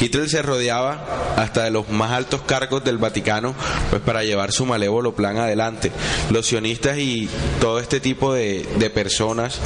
[0.00, 3.54] Hitler se rodeaba hasta de los más altos cargos del Vaticano
[3.90, 5.90] pues para llevar su malévolo plan adelante.
[6.30, 7.28] Los sionistas y
[7.60, 9.58] todo este tipo de, de personas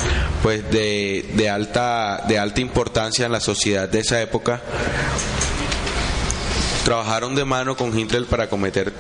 [0.43, 4.63] pues de, de alta de alta importancia en la sociedad de esa época
[6.85, 8.93] trabajaron de mano con Hitler para cometer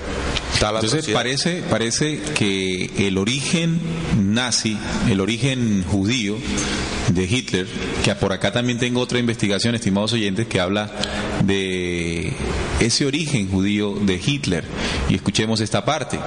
[0.59, 1.16] tal Entonces atrocidad.
[1.16, 3.79] parece, parece que el origen
[4.18, 4.77] nazi,
[5.11, 6.37] el origen judío
[7.09, 7.66] de Hitler,
[8.03, 10.90] que por acá también tengo otra investigación, estimados oyentes, que habla
[11.44, 12.33] de
[12.81, 14.64] ese origen judío de Hitler.
[15.09, 16.18] Y escuchemos esta parte.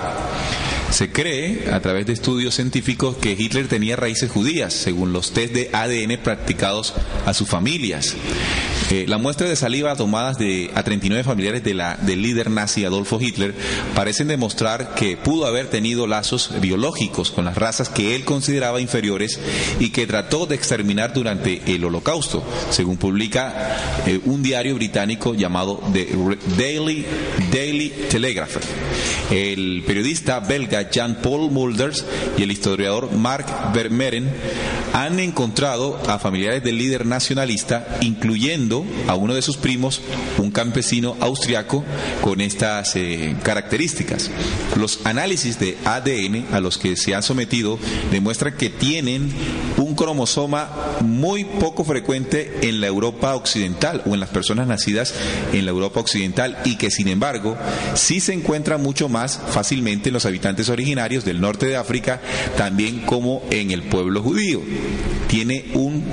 [0.92, 5.54] Se cree, a través de estudios científicos, que Hitler tenía raíces judías, según los test
[5.54, 6.94] de ADN practicados
[7.26, 8.16] a sus familias.
[8.90, 13.54] Eh, la muestra de saliva tomadas de, a 39 familiares del líder nazi Adolfo Hitler
[13.94, 19.40] parecen demostrar que pudo haber tenido lazos biológicos con las razas que él consideraba inferiores
[19.80, 25.82] y que trató de exterminar durante el holocausto, según publica eh, un diario británico llamado
[25.92, 26.08] The
[26.58, 27.06] Daily,
[27.52, 28.56] Daily Telegraph.
[29.30, 32.06] El periodista belga Jean-Paul Mulders
[32.38, 34.32] y el historiador Mark Vermeeren
[34.98, 40.02] han encontrado a familiares del líder nacionalista, incluyendo a uno de sus primos,
[40.40, 41.84] un campesino austriaco
[42.22, 44.32] con estas eh, características.
[44.76, 47.78] Los análisis de ADN a los que se han sometido
[48.12, 49.32] demuestran que tienen
[49.78, 55.14] un cromosoma muy poco frecuente en la Europa occidental o en las personas nacidas
[55.54, 57.56] en la Europa occidental y que sin embargo
[57.94, 62.20] sí se encuentra mucho más fácilmente en los habitantes originarios del norte de África,
[62.58, 64.62] también como en el pueblo judío.
[65.28, 66.04] Tiene un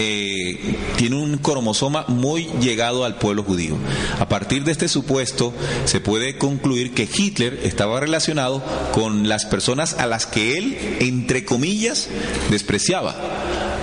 [0.00, 3.76] eh, tiene un cromosoma muy llegado al pueblo judío.
[4.20, 5.52] A partir de este supuesto,
[5.86, 11.44] se puede concluir que Hitler estaba relacionado con las personas a las que él, entre
[11.44, 12.08] comillas,
[12.48, 13.16] despreciaba.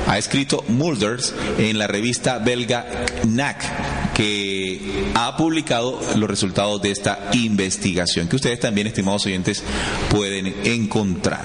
[0.08, 2.86] Ha escrito Mulders en la revista belga
[3.28, 9.64] NAC que ha publicado los resultados de esta investigación que ustedes también, estimados oyentes,
[10.10, 11.44] pueden encontrar.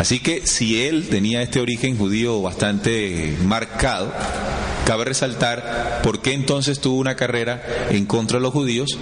[0.00, 4.10] Así que si él tenía este origen judío bastante marcado,
[4.86, 8.98] cabe resaltar por qué entonces tuvo una carrera en contra de los judíos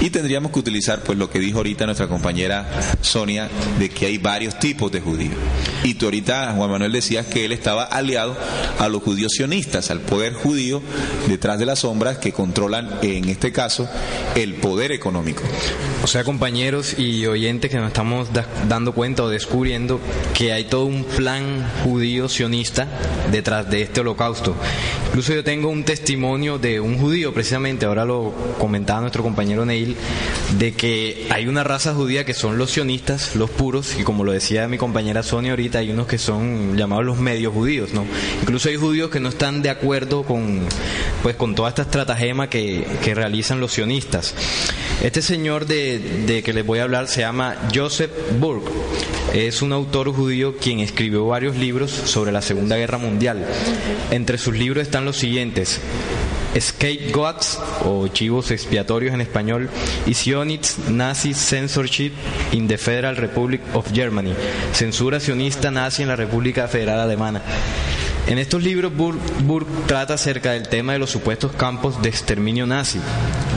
[0.00, 2.66] y tendríamos que utilizar pues lo que dijo ahorita nuestra compañera
[3.02, 5.34] Sonia de que hay varios tipos de judíos.
[5.84, 8.36] Y tú ahorita Juan Manuel decías que él estaba aliado
[8.78, 10.82] a los judíos sionistas, al poder judío
[11.28, 13.88] detrás de las sombras que controlan en este caso
[14.34, 15.42] el poder económico.
[16.02, 20.00] O sea, compañeros y oyentes que nos estamos da- dando cuenta o descubriendo
[20.34, 22.88] que hay todo un plan judío sionista
[23.30, 24.54] detrás de este holocausto.
[25.08, 29.89] Incluso yo tengo un testimonio de un judío, precisamente, ahora lo comentaba nuestro compañero Neil,
[30.58, 34.32] de que hay una raza judía que son los sionistas, los puros, y como lo
[34.32, 38.04] decía mi compañera Sonia ahorita, hay unos que son llamados los medios judíos, ¿no?
[38.42, 40.60] Incluso hay judíos que no están de acuerdo con,
[41.22, 44.34] pues, con toda esta estratagema que, que realizan los sionistas.
[45.02, 48.70] Este señor de, de que les voy a hablar se llama Joseph Burke.
[49.32, 53.46] Es un autor judío quien escribió varios libros sobre la Segunda Guerra Mundial.
[54.10, 55.80] Entre sus libros están los siguientes.
[56.58, 59.70] Scapegoats o chivos expiatorios en español
[60.06, 62.12] y Zionist Nazi Censorship
[62.52, 64.34] in the Federal Republic of Germany,
[64.72, 67.42] censura sionista nazi en la República Federal Alemana.
[68.26, 72.66] En estos libros Burke, Burke trata acerca del tema de los supuestos campos de exterminio
[72.66, 73.00] nazi.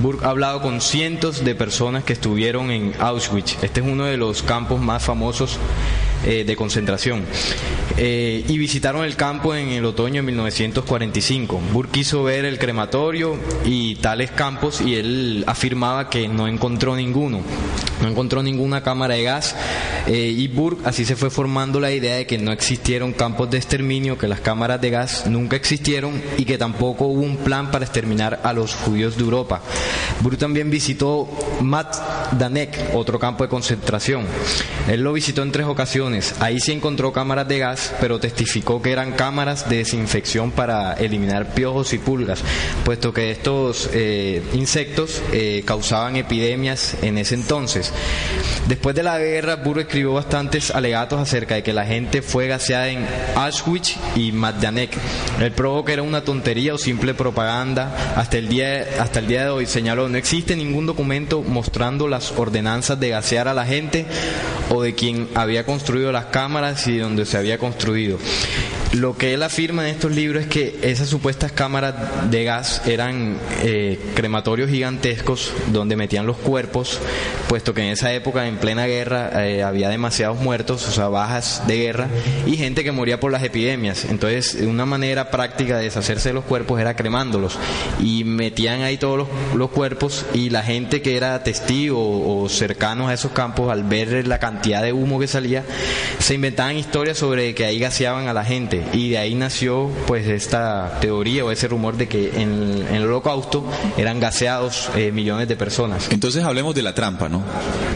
[0.01, 3.57] Burke ha hablado con cientos de personas que estuvieron en Auschwitz.
[3.61, 5.59] Este es uno de los campos más famosos
[6.25, 7.23] eh, de concentración.
[7.97, 11.61] Eh, y visitaron el campo en el otoño de 1945.
[11.71, 17.41] Burke quiso ver el crematorio y tales campos y él afirmaba que no encontró ninguno.
[18.01, 19.55] No encontró ninguna cámara de gas
[20.07, 23.57] eh, y Burke así se fue formando la idea de que no existieron campos de
[23.57, 27.85] exterminio, que las cámaras de gas nunca existieron y que tampoco hubo un plan para
[27.85, 29.61] exterminar a los judíos de Europa.
[30.21, 31.29] Burke también visitó
[32.37, 34.25] Danek, otro campo de concentración.
[34.87, 36.12] Él lo visitó en tres ocasiones.
[36.39, 41.53] Ahí sí encontró cámaras de gas, pero testificó que eran cámaras de desinfección para eliminar
[41.53, 42.43] piojos y pulgas,
[42.85, 47.91] puesto que estos eh, insectos eh, causaban epidemias en ese entonces.
[48.67, 52.89] Después de la guerra, Burke escribió bastantes alegatos acerca de que la gente fue gaseada
[52.89, 54.91] en Auschwitz y Majdanek.
[55.39, 58.13] Él probó que era una tontería o simple propaganda.
[58.15, 62.31] Hasta el día, hasta el día de hoy señaló, no existe ningún documento mostrando las
[62.31, 64.05] ordenanzas de gasear a la gente
[64.69, 68.17] o de quien había construido las cámaras y donde se había construido.
[68.93, 71.95] Lo que él afirma en estos libros es que esas supuestas cámaras
[72.29, 76.99] de gas eran eh, crematorios gigantescos donde metían los cuerpos,
[77.47, 81.63] puesto que en esa época, en plena guerra, eh, había demasiados muertos, o sea, bajas
[81.65, 82.07] de guerra,
[82.45, 84.05] y gente que moría por las epidemias.
[84.05, 87.57] Entonces, una manera práctica de deshacerse de los cuerpos era cremándolos,
[87.99, 93.13] y metían ahí todos los, cuerpos, y la gente que era testigo o cercanos a
[93.15, 95.63] esos campos, al ver la cantidad de humo que salía,
[96.19, 100.27] se inventaban historias sobre que ahí gaseaban a la gente y de ahí nació pues
[100.27, 103.65] esta teoría o ese rumor de que en, el holocausto
[103.97, 106.09] eran gaseados eh, millones de personas.
[106.11, 107.43] Entonces hablemos de la trampa, ¿no?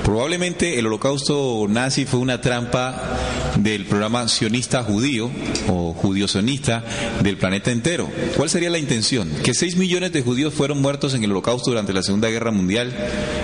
[0.04, 3.02] Probablemente el holocausto nazi fue una trampa
[3.64, 5.32] del programa sionista judío
[5.68, 6.84] o judío-sionista
[7.24, 8.10] del planeta entero.
[8.36, 9.30] ¿Cuál sería la intención?
[9.44, 12.94] Que 6 millones de judíos fueron muertos en el holocausto durante la Segunda Guerra Mundial.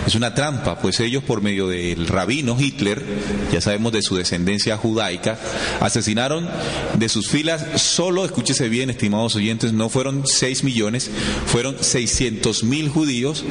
[0.06, 3.04] Es una trampa, pues ellos por medio del rabino Hitler,
[3.52, 5.38] ya sabemos de su descendencia judaica,
[5.80, 6.50] asesinaron
[6.98, 11.10] de sus filas solo, escúchese bien, estimados oyentes, no fueron 6 millones,
[11.46, 13.44] fueron 600 mil judíos,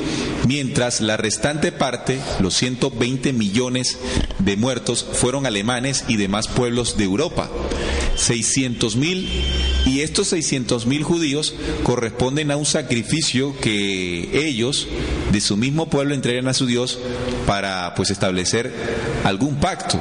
[0.47, 3.99] mientras la restante parte, los 120 millones
[4.39, 7.51] de muertos, fueron alemanes y demás pueblos de Europa.
[8.17, 9.29] 600 mil
[9.87, 14.87] y estos 600 mil judíos corresponden a un sacrificio que ellos
[15.33, 16.99] de su mismo pueblo entregan a su Dios
[17.47, 18.73] para pues establecer
[19.25, 19.99] algún pacto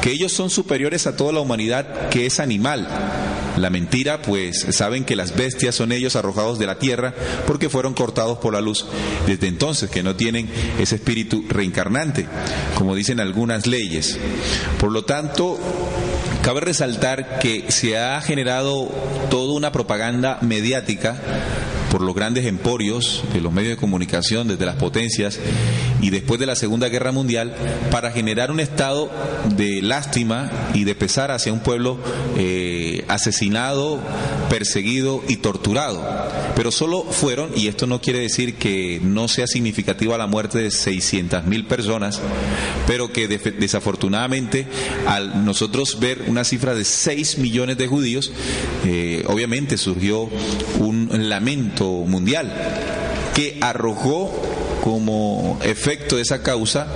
[0.00, 2.88] que ellos son superiores a toda la humanidad que es animal.
[3.56, 7.14] La mentira, pues saben que las bestias son ellos arrojados de la tierra
[7.46, 8.86] porque fueron cortados por la luz
[9.26, 10.48] desde entonces, que no tienen
[10.78, 12.26] ese espíritu reencarnante,
[12.74, 14.18] como dicen algunas leyes.
[14.78, 15.58] Por lo tanto,
[16.46, 18.88] Cabe resaltar que se ha generado
[19.30, 21.16] toda una propaganda mediática
[21.90, 25.38] por los grandes emporios de los medios de comunicación, desde las potencias
[26.00, 27.54] y después de la Segunda Guerra Mundial,
[27.90, 29.10] para generar un estado
[29.56, 31.98] de lástima y de pesar hacia un pueblo
[32.36, 34.00] eh, asesinado,
[34.50, 36.04] perseguido y torturado.
[36.54, 40.70] Pero solo fueron, y esto no quiere decir que no sea significativa la muerte de
[40.70, 42.20] 600 mil personas,
[42.86, 44.66] pero que desafortunadamente
[45.06, 48.32] al nosotros ver una cifra de 6 millones de judíos,
[48.84, 50.28] eh, obviamente surgió
[50.78, 52.52] un lamento mundial
[53.34, 54.30] que arrojó
[54.82, 56.86] como efecto de esa causa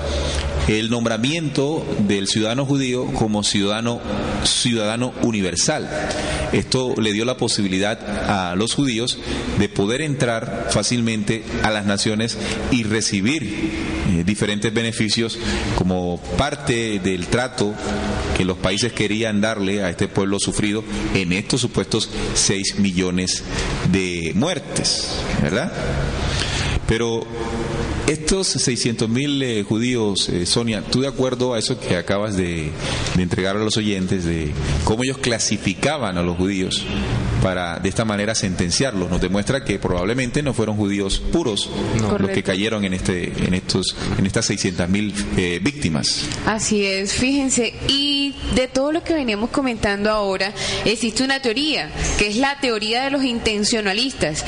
[0.68, 4.00] el nombramiento del ciudadano judío como ciudadano
[4.44, 5.88] ciudadano universal.
[6.52, 9.18] Esto le dio la posibilidad a los judíos
[9.58, 12.38] de poder entrar fácilmente a las naciones
[12.70, 13.79] y recibir
[14.10, 15.38] eh, diferentes beneficios
[15.76, 17.74] como parte del trato
[18.36, 20.82] que los países querían darle a este pueblo sufrido
[21.14, 23.44] en estos supuestos 6 millones
[23.92, 25.72] de muertes, ¿verdad?
[26.88, 27.24] Pero
[28.08, 32.72] estos 600 mil eh, judíos, eh, Sonia, tú de acuerdo a eso que acabas de,
[33.16, 34.50] entregar a los oyentes, de
[34.82, 36.84] cómo ellos clasificaban a los judíos
[37.42, 41.70] para de esta manera sentenciarlos, nos demuestra que probablemente no fueron judíos puros
[42.18, 46.24] los que cayeron en este, en estos, en estas 600 mil eh, víctimas.
[46.46, 50.52] Así es, fíjense, y de todo lo que veníamos comentando ahora,
[50.84, 54.44] existe una teoría, que es la teoría de los intencionalistas.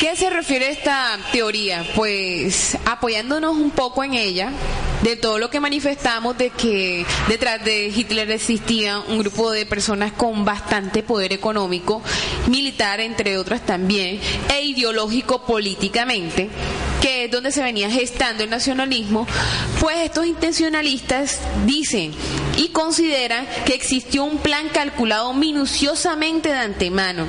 [0.00, 1.84] ¿Qué se refiere esta teoría?
[1.94, 4.50] Pues apoyándonos un poco en ella,
[5.02, 10.12] de todo lo que manifestamos de que detrás de Hitler existía un grupo de personas
[10.12, 12.02] con bastante poder económico,
[12.48, 14.20] militar entre otras también,
[14.52, 16.50] e ideológico políticamente,
[17.00, 19.26] que es donde se venía gestando el nacionalismo,
[19.80, 22.12] pues estos intencionalistas dicen
[22.56, 27.26] y consideran que existió un plan calculado minuciosamente de antemano,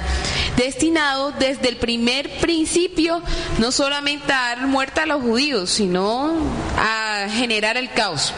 [0.57, 3.21] destinado desde el primer principio
[3.59, 6.33] no solamente a dar muerte a los judíos, sino
[6.77, 8.33] a generar el caos.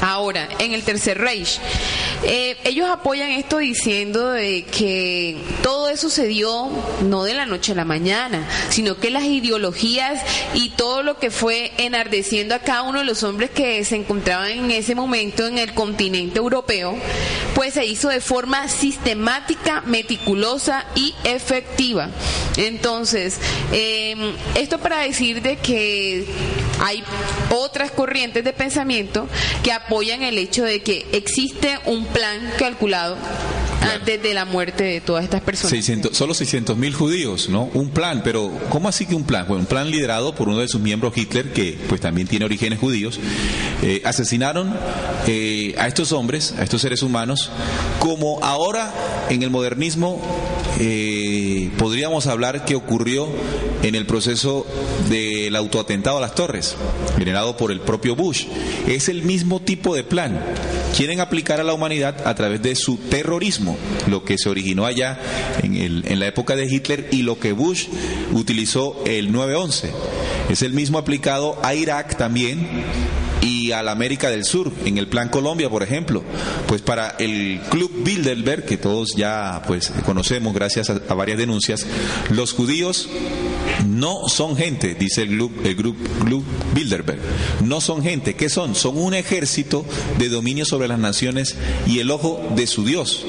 [0.00, 1.60] Ahora, en el Tercer Reich,
[2.22, 6.68] eh, ellos apoyan esto diciendo de que todo eso se dio
[7.02, 10.20] no de la noche a la mañana, sino que las ideologías
[10.54, 14.50] y todo lo que fue enardeciendo a cada uno de los hombres que se encontraban
[14.50, 16.94] en ese momento en el continente europeo,
[17.54, 22.10] pues se hizo de forma sistemática, meticulosa y efectiva.
[22.56, 23.40] Entonces,
[23.72, 26.26] em, esto para decir de que
[26.80, 27.02] hay
[27.50, 29.28] otras corrientes de pensamiento
[29.62, 33.16] que apoyan el hecho de que existe un plan calculado
[33.80, 35.70] antes de la muerte de todas estas personas.
[35.70, 37.70] 600, solo 600 mil judíos, ¿no?
[37.74, 39.46] Un plan, pero ¿cómo así que un plan?
[39.48, 42.78] Bueno, un plan liderado por uno de sus miembros, Hitler, que pues también tiene orígenes
[42.78, 43.18] judíos.
[43.82, 44.74] Eh, asesinaron
[45.26, 47.50] eh, a estos hombres, a estos seres humanos,
[47.98, 48.92] como ahora
[49.30, 50.20] en el modernismo
[50.78, 53.28] eh, podríamos hablar que ocurrió
[53.82, 54.66] en el proceso
[55.08, 56.76] del autoatentado a las torres,
[57.18, 58.46] generado por el propio Bush.
[58.86, 60.40] Es el mismo tipo de plan
[60.96, 63.76] quieren aplicar a la humanidad a través de su terrorismo,
[64.08, 65.18] lo que se originó allá
[65.62, 67.86] en, la época de Hitler y lo que Bush
[68.32, 69.90] utilizó el 9-11.
[70.50, 72.66] Es el mismo aplicado a Irak también
[73.40, 76.22] y a la América del Sur, en el Plan Colombia, por ejemplo.
[76.66, 81.86] Pues para el Club Bilderberg, que todos ya pues conocemos gracias a, a varias denuncias,
[82.30, 83.08] los judíos
[83.86, 86.44] no son gente, dice el Club, el Club
[86.74, 87.20] Bilderberg.
[87.64, 88.34] No son gente.
[88.34, 88.74] ¿Qué son?
[88.74, 89.84] Son un ejército
[90.18, 91.56] de dominio sobre las naciones
[91.86, 93.24] y el ojo de su Dios.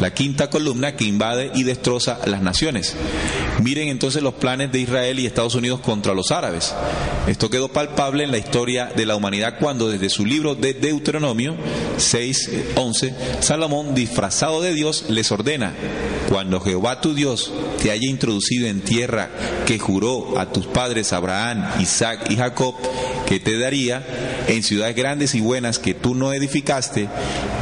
[0.00, 2.94] La quinta columna que invade y destroza las naciones.
[3.62, 6.74] Miren entonces los planes de Israel y Estados Unidos contra los árabes.
[7.26, 11.56] Esto quedó palpable en la historia de la humanidad cuando desde su libro de Deuteronomio
[11.96, 15.72] 6:11 Salomón disfrazado de Dios les ordena,
[16.28, 17.52] cuando Jehová tu Dios
[17.82, 19.30] te haya introducido en tierra
[19.66, 22.74] que juró a tus padres Abraham, Isaac y Jacob
[23.26, 24.04] que te daría,
[24.48, 27.08] en ciudades grandes y buenas que tú no edificaste,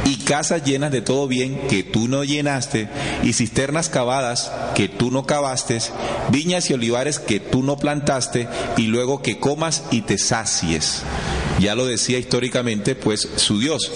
[0.05, 2.87] y casas llenas de todo bien que tú no llenaste,
[3.23, 5.79] y cisternas cavadas que tú no cavaste,
[6.29, 11.01] viñas y olivares que tú no plantaste, y luego que comas y te sacies.
[11.59, 13.89] Ya lo decía históricamente, pues su Dios.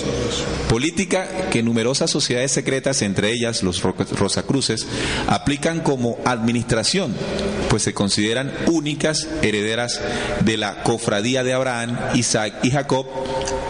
[0.69, 4.87] Política que numerosas sociedades secretas, entre ellas los ro- Rosacruces,
[5.27, 7.13] aplican como administración,
[7.69, 10.01] pues se consideran únicas herederas
[10.41, 13.05] de la cofradía de Abraham, Isaac y Jacob,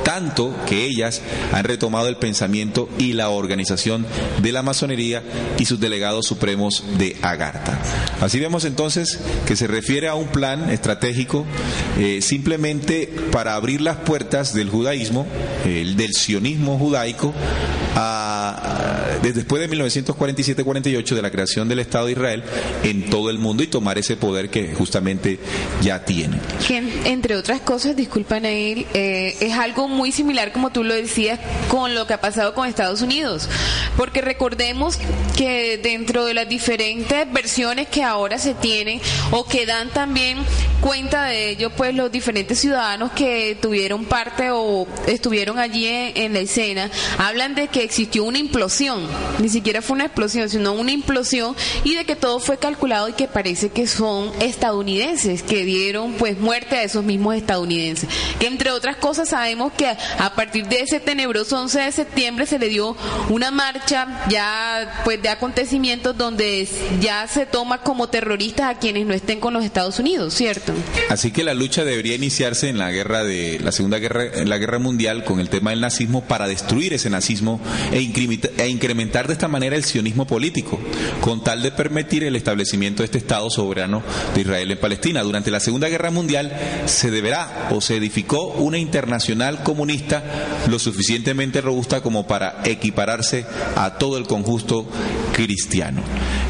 [0.03, 1.21] tanto que ellas
[1.51, 4.05] han retomado el pensamiento y la organización
[4.41, 5.21] de la masonería
[5.57, 7.79] y sus delegados supremos de Agartha.
[8.21, 11.45] Así vemos entonces que se refiere a un plan estratégico
[11.97, 15.27] eh, simplemente para abrir las puertas del judaísmo,
[15.65, 17.33] el del sionismo judaico,
[18.01, 22.43] a- a- después de 1947-48 de la creación del Estado de Israel
[22.83, 25.39] en todo el mundo y tomar ese poder que justamente
[25.81, 26.39] ya tiene.
[26.67, 31.39] Que entre otras cosas, disculpa Nail, eh, es algo muy similar como tú lo decías
[31.67, 33.49] con lo que ha pasado con Estados Unidos,
[33.97, 34.97] porque recordemos
[35.37, 40.37] que dentro de las diferentes versiones que ahora se tienen o que dan también
[40.81, 46.33] cuenta de ello, pues los diferentes ciudadanos que tuvieron parte o estuvieron allí en, en
[46.33, 49.07] la escena, hablan de que existió una implosión,
[49.39, 53.13] ni siquiera fue una explosión, sino una implosión y de que todo fue calculado y
[53.13, 58.07] que parece que son estadounidenses que dieron pues muerte a esos mismos estadounidenses.
[58.39, 62.59] Que entre otras cosas sabemos que a partir de ese tenebroso 11 de septiembre se
[62.59, 62.95] le dio
[63.29, 66.67] una marcha ya pues de acontecimientos donde
[67.01, 70.73] ya se toma como terroristas a quienes no estén con los Estados Unidos, ¿cierto?
[71.09, 74.59] Así que la lucha debería iniciarse en la guerra de la Segunda Guerra, en la
[74.59, 77.59] Guerra Mundial con el tema del nazismo para destruir ese nazismo
[77.91, 77.97] e,
[78.57, 80.79] e incrementar de esta manera el sionismo político,
[81.21, 84.03] con tal de permitir el establecimiento de este Estado soberano
[84.35, 85.23] de Israel en Palestina.
[85.23, 86.51] Durante la Segunda Guerra Mundial
[86.85, 90.23] se deberá o se edificó una internacional comunista
[90.67, 93.45] lo suficientemente robusta como para equipararse
[93.75, 94.87] a todo el conjunto
[95.33, 96.01] cristiano.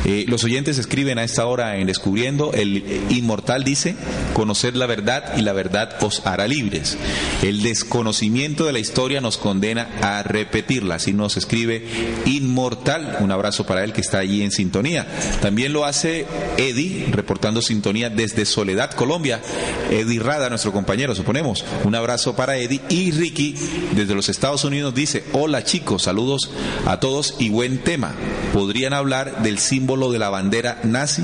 [0.06, 3.96] Eh, los oyentes escriben a esta hora en Descubriendo, el inmortal dice,
[4.34, 6.98] conocer la verdad y la verdad os hará libres.
[7.42, 10.96] El desconocimiento de la historia nos condena a repetirla.
[10.96, 11.84] Así nos escribe
[12.26, 13.18] Inmortal.
[13.20, 15.08] Un abrazo para él que está allí en sintonía.
[15.42, 16.26] También lo hace
[16.58, 19.42] Eddie, reportando sintonía desde Soledad, Colombia.
[19.90, 21.66] Eddie Rada, nuestro compañero, suponemos.
[21.84, 22.82] Un abrazo para Eddie.
[22.90, 23.56] Y Ricky,
[23.96, 26.52] desde los Estados Unidos, dice, hola chicos, saludos
[26.86, 28.14] a todos y buen tema.
[28.54, 29.60] ¿Podrían hablar del
[29.90, 31.24] de la bandera nazi?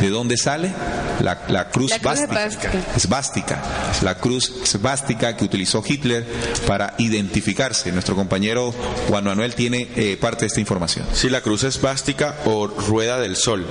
[0.00, 0.72] ¿De dónde sale?
[1.20, 2.18] La, la cruz La cruz
[2.96, 3.62] svástica.
[4.02, 6.26] La cruz svástica que utilizó Hitler
[6.66, 7.92] para identificarse.
[7.92, 8.72] Nuestro compañero
[9.08, 11.06] Juan Manuel tiene eh, parte de esta información.
[11.12, 13.66] Si la cruz esvástica o rueda del sol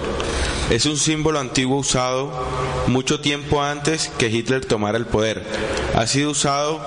[0.70, 2.32] es un símbolo antiguo usado
[2.88, 5.44] mucho tiempo antes que Hitler tomara el poder.
[5.96, 6.82] Ha sido usado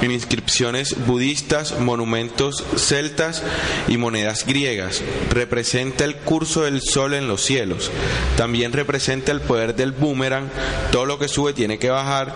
[0.00, 3.42] en inscripciones budistas, monumentos celtas
[3.88, 5.02] y monedas griegas.
[5.30, 7.90] Representa el curso del sol en los cielos.
[8.36, 10.48] También representa el poder del boomerang.
[10.90, 12.34] Todo lo que sube tiene que bajar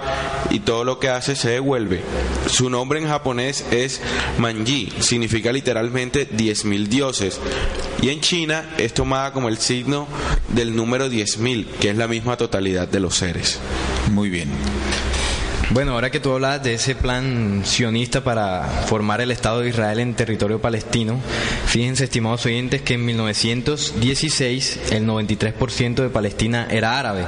[0.50, 2.02] y todo lo que hace se devuelve.
[2.50, 4.00] Su nombre en japonés es
[4.38, 7.40] Manji, significa literalmente 10.000 dioses.
[8.02, 10.06] Y en China es tomada como el signo
[10.48, 13.58] del número 10.000, que es la misma totalidad de los seres.
[14.10, 14.48] Muy bien.
[15.70, 19.98] Bueno, ahora que tú hablas de ese plan sionista para formar el Estado de Israel
[19.98, 21.20] en territorio palestino,
[21.66, 27.26] fíjense, estimados oyentes, que en 1916 el 93% de Palestina era árabe.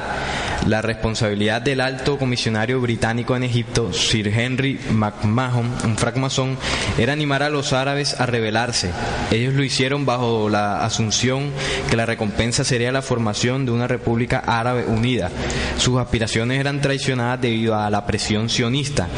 [0.67, 6.59] La responsabilidad del alto comisionario británico en Egipto, Sir Henry McMahon, un francmasón,
[6.99, 8.91] era animar a los árabes a rebelarse.
[9.31, 11.51] Ellos lo hicieron bajo la asunción
[11.89, 15.31] que la recompensa sería la formación de una república árabe unida.
[15.79, 19.09] Sus aspiraciones eran traicionadas debido a la presión sionista.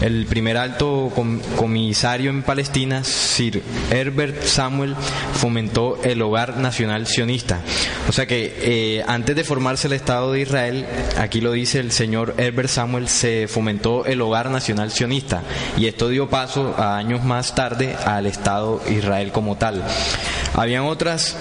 [0.00, 1.12] El primer alto
[1.56, 4.96] comisario en Palestina, Sir Herbert Samuel,
[5.34, 7.60] fomentó el hogar nacional sionista.
[8.08, 10.86] O sea que eh, antes de formarse el Estado de Israel,
[11.18, 15.42] aquí lo dice el señor Herbert Samuel, se fomentó el hogar nacional sionista
[15.76, 19.82] y esto dio paso a años más tarde al Estado Israel como tal.
[20.54, 21.36] Habían otras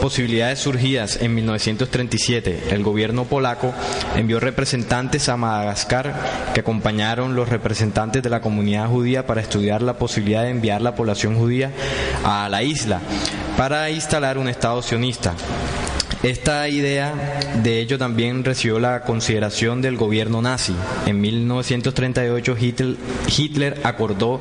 [0.00, 2.64] posibilidades surgidas en 1937.
[2.70, 3.72] El gobierno polaco
[4.16, 6.14] envió representantes a Madagascar
[6.52, 10.94] que acompañaron los representantes de la comunidad judía para estudiar la posibilidad de enviar la
[10.94, 11.72] población judía
[12.22, 13.00] a la isla
[13.56, 15.34] para instalar un Estado sionista.
[16.24, 17.12] Esta idea,
[17.62, 20.74] de hecho, también recibió la consideración del gobierno nazi.
[21.04, 22.56] En 1938
[23.28, 24.40] Hitler, acordó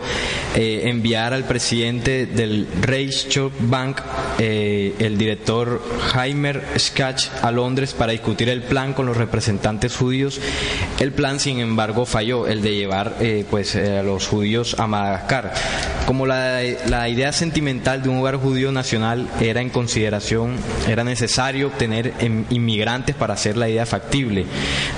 [0.55, 3.99] eh, enviar al presidente del Reichsbank,
[4.39, 5.83] eh, el director
[6.15, 10.39] Heimer Skach, a Londres para discutir el plan con los representantes judíos.
[11.01, 15.53] El plan, sin embargo, falló, el de llevar eh, pues, a los judíos a Madagascar.
[16.05, 20.55] Como la, la idea sentimental de un hogar judío nacional era en consideración,
[20.87, 22.13] era necesario tener
[22.49, 24.45] inmigrantes para hacer la idea factible.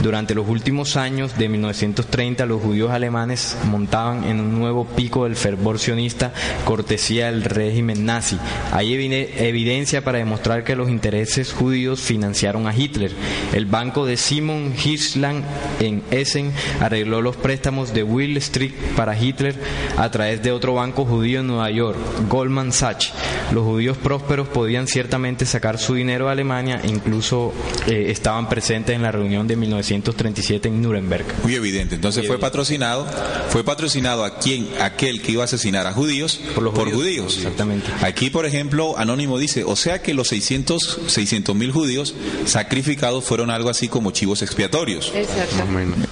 [0.01, 5.35] Durante los últimos años de 1930 los judíos alemanes montaban en un nuevo pico del
[5.35, 6.33] fervor sionista
[6.65, 8.37] cortesía del régimen nazi.
[8.71, 13.11] Hay evidencia para demostrar que los intereses judíos financiaron a Hitler.
[13.53, 15.43] El banco de Simon Hirschland
[15.79, 19.55] en Essen arregló los préstamos de Will Street para Hitler
[19.97, 21.97] a través de otro banco judío en Nueva York,
[22.29, 23.13] Goldman Sachs.
[23.51, 27.53] Los judíos prósperos podían ciertamente sacar su dinero a Alemania incluso
[27.87, 31.25] eh, estaban presentes en la reunión de 1937 en Nuremberg.
[31.43, 31.95] Muy evidente.
[31.95, 33.05] Entonces fue patrocinado,
[33.49, 37.87] fue patrocinado a quien, aquel que iba a asesinar a judíos por, los judíos, Exactamente.
[38.01, 43.69] Aquí, por ejemplo, Anónimo dice, o sea que los 600 mil judíos sacrificados fueron algo
[43.69, 45.11] así como chivos expiatorios.
[45.15, 45.55] Exacto.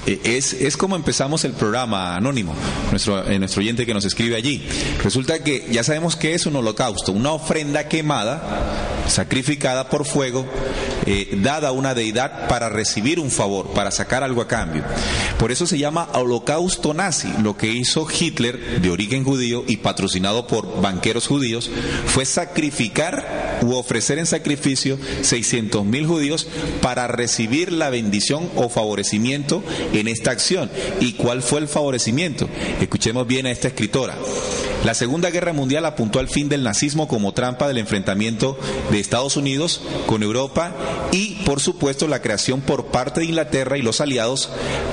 [0.05, 2.53] Eh, es, es como empezamos el programa Anónimo,
[2.91, 4.63] nuestro, eh, nuestro oyente que nos escribe allí.
[5.03, 10.32] Resulta que ya sabemos que es un holocausto, una ofrenda quemada, sacrificada por fuego
[11.05, 14.83] eh, dada una deidad para recibir un favor, para sacar algo a cambio.
[15.37, 17.29] Por eso se llama holocausto nazi.
[17.41, 21.69] Lo que hizo Hitler, de origen judío y patrocinado por banqueros judíos,
[22.05, 26.47] fue sacrificar u ofrecer en sacrificio 600 mil judíos
[26.81, 29.63] para recibir la bendición o favorecimiento
[29.93, 30.69] en esta acción.
[30.99, 32.47] ¿Y cuál fue el favorecimiento?
[32.81, 34.15] Escuchemos bien a esta escritora.
[34.85, 38.59] La Segunda Guerra Mundial apuntó al fin del nazismo como trampa del enfrentamiento
[38.91, 40.73] de Estados Unidos con Europa
[41.13, 44.49] y, por supuesto, la creación por parte de Inglaterra y los aliados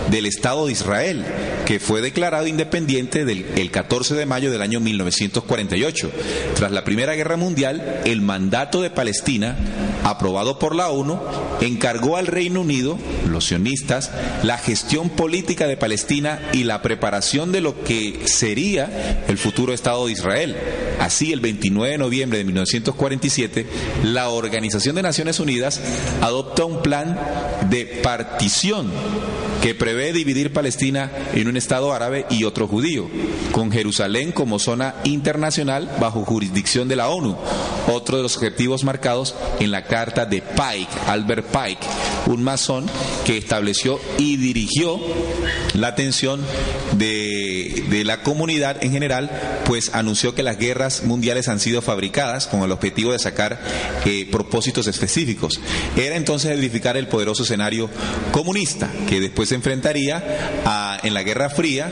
[0.08, 1.24] del Estado de Israel,
[1.66, 6.10] que fue declarado independiente del, el 14 de mayo del año 1948.
[6.54, 9.56] Tras la Primera Guerra Mundial, el mandato de Palestina,
[10.04, 11.18] aprobado por la ONU,
[11.60, 12.98] encargó al Reino Unido,
[13.28, 14.10] los sionistas,
[14.42, 20.06] la gestión política de Palestina y la preparación de lo que sería el futuro Estado
[20.06, 20.56] de Israel.
[20.98, 23.66] Así, el 29 de noviembre de 1947,
[24.04, 25.80] la Organización de Naciones Unidas
[26.20, 27.18] adopta un plan
[27.70, 28.90] de partición
[29.60, 33.08] que prevé dividir Palestina en un Estado árabe y otro judío,
[33.52, 37.36] con Jerusalén como zona internacional bajo jurisdicción de la ONU,
[37.92, 41.86] otro de los objetivos marcados en la carta de Pike, Albert Pike,
[42.26, 42.86] un masón
[43.26, 45.00] que estableció y dirigió
[45.74, 46.40] la atención
[46.92, 49.30] de, de la comunidad en general
[49.66, 53.60] pues anunció que las guerras mundiales han sido fabricadas con el objetivo de sacar
[54.04, 55.60] eh, propósitos específicos.
[55.96, 57.90] Era entonces edificar el poderoso escenario
[58.32, 60.22] comunista que después se enfrentaría
[60.64, 61.90] a, en la Guerra Fría,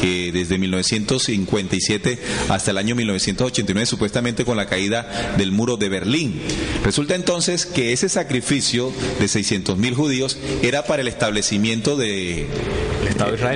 [0.00, 2.18] que desde 1957
[2.48, 6.40] hasta el año 1989, supuestamente con la caída del muro de Berlín.
[6.84, 12.46] Resulta entonces que ese sacrificio de 600 mil judíos era para el establecimiento de,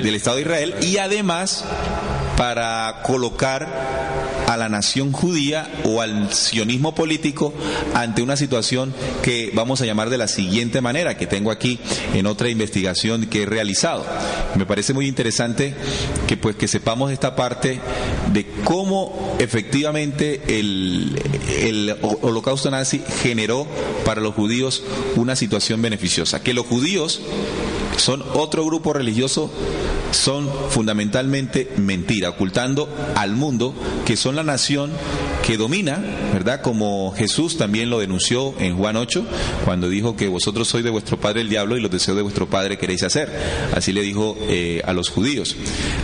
[0.01, 1.54] del Estado de Israel y además
[2.37, 3.67] para colocar
[4.47, 7.53] a la nación judía o al sionismo político
[7.93, 8.93] ante una situación
[9.23, 11.79] que vamos a llamar de la siguiente manera, que tengo aquí
[12.13, 14.05] en otra investigación que he realizado.
[14.55, 15.73] Me parece muy interesante
[16.27, 17.79] que pues que sepamos esta parte
[18.33, 21.19] de cómo efectivamente el,
[21.61, 23.67] el holocausto nazi generó
[24.05, 24.83] para los judíos
[25.15, 27.21] una situación beneficiosa, que los judíos
[27.97, 29.49] son otro grupo religioso
[30.15, 33.73] son fundamentalmente mentira, ocultando al mundo
[34.05, 34.91] que son la nación
[35.45, 36.03] que domina,
[36.33, 36.61] ¿verdad?
[36.61, 39.25] Como Jesús también lo denunció en Juan 8,
[39.63, 42.49] cuando dijo que vosotros sois de vuestro padre el diablo y los deseos de vuestro
[42.49, 43.31] padre queréis hacer.
[43.75, 45.55] Así le dijo eh, a los judíos.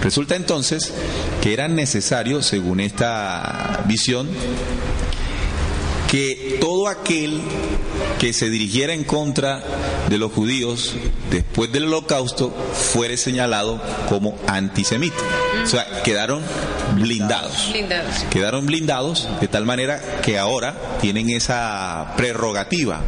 [0.03, 0.93] Resulta entonces
[1.41, 4.29] que era necesario, según esta visión,
[6.07, 7.41] que todo aquel
[8.21, 9.63] que se dirigiera en contra
[10.07, 10.93] de los judíos
[11.31, 15.17] después del holocausto fuere señalado como antisemita.
[15.63, 16.43] O sea, quedaron
[16.97, 17.69] blindados.
[17.71, 18.23] Blindados.
[18.29, 23.01] Quedaron blindados de tal manera que ahora tienen esa prerrogativa.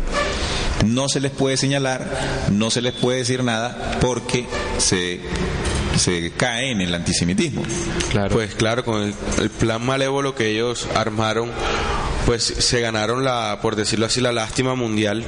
[0.87, 2.07] No se les puede señalar,
[2.51, 4.47] no se les puede decir nada porque
[4.79, 5.21] se
[5.95, 7.61] se cae en el antisemitismo.
[8.09, 8.33] Claro.
[8.33, 11.51] Pues claro, con el, el plan malévolo que ellos armaron,
[12.25, 15.25] pues se ganaron la, por decirlo así, la lástima mundial.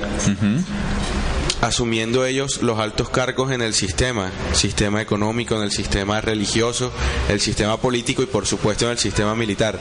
[1.62, 6.92] asumiendo ellos los altos cargos en el sistema, sistema económico, en el sistema religioso,
[7.28, 9.80] el sistema político y por supuesto en el sistema militar.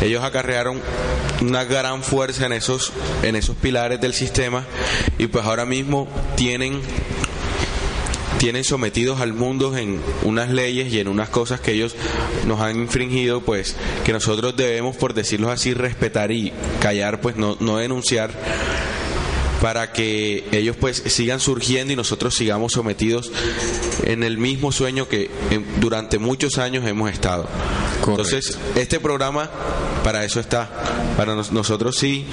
[0.00, 0.80] Ellos acarrearon
[1.40, 2.92] una gran fuerza en esos,
[3.22, 4.64] en esos pilares del sistema
[5.18, 6.80] y pues ahora mismo tienen
[8.42, 11.94] tienen sometidos al mundo en unas leyes y en unas cosas que ellos
[12.44, 17.56] nos han infringido, pues que nosotros debemos, por decirlo así, respetar y callar, pues no,
[17.60, 18.32] no denunciar
[19.60, 23.30] para que ellos pues sigan surgiendo y nosotros sigamos sometidos
[24.02, 27.48] en el mismo sueño que en- durante muchos años hemos estado.
[28.08, 29.48] Entonces, este programa
[30.02, 30.68] para eso está,
[31.16, 32.24] para nos- nosotros sí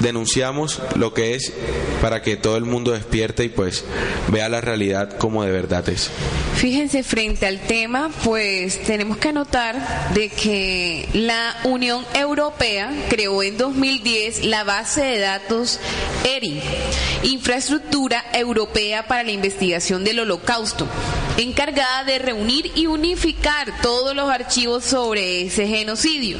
[0.00, 1.52] denunciamos lo que es
[2.00, 3.84] para que todo el mundo despierte y pues
[4.28, 6.10] vea la realidad como de verdad es.
[6.56, 13.58] Fíjense, frente al tema, pues tenemos que anotar de que la Unión Europea creó en
[13.58, 15.80] 2010 la base de datos
[16.24, 16.62] ERI,
[17.24, 20.86] Infraestructura Europea para la Investigación del Holocausto,
[21.36, 26.38] encargada de reunir y unificar todos los archivos sobre ese genocidio.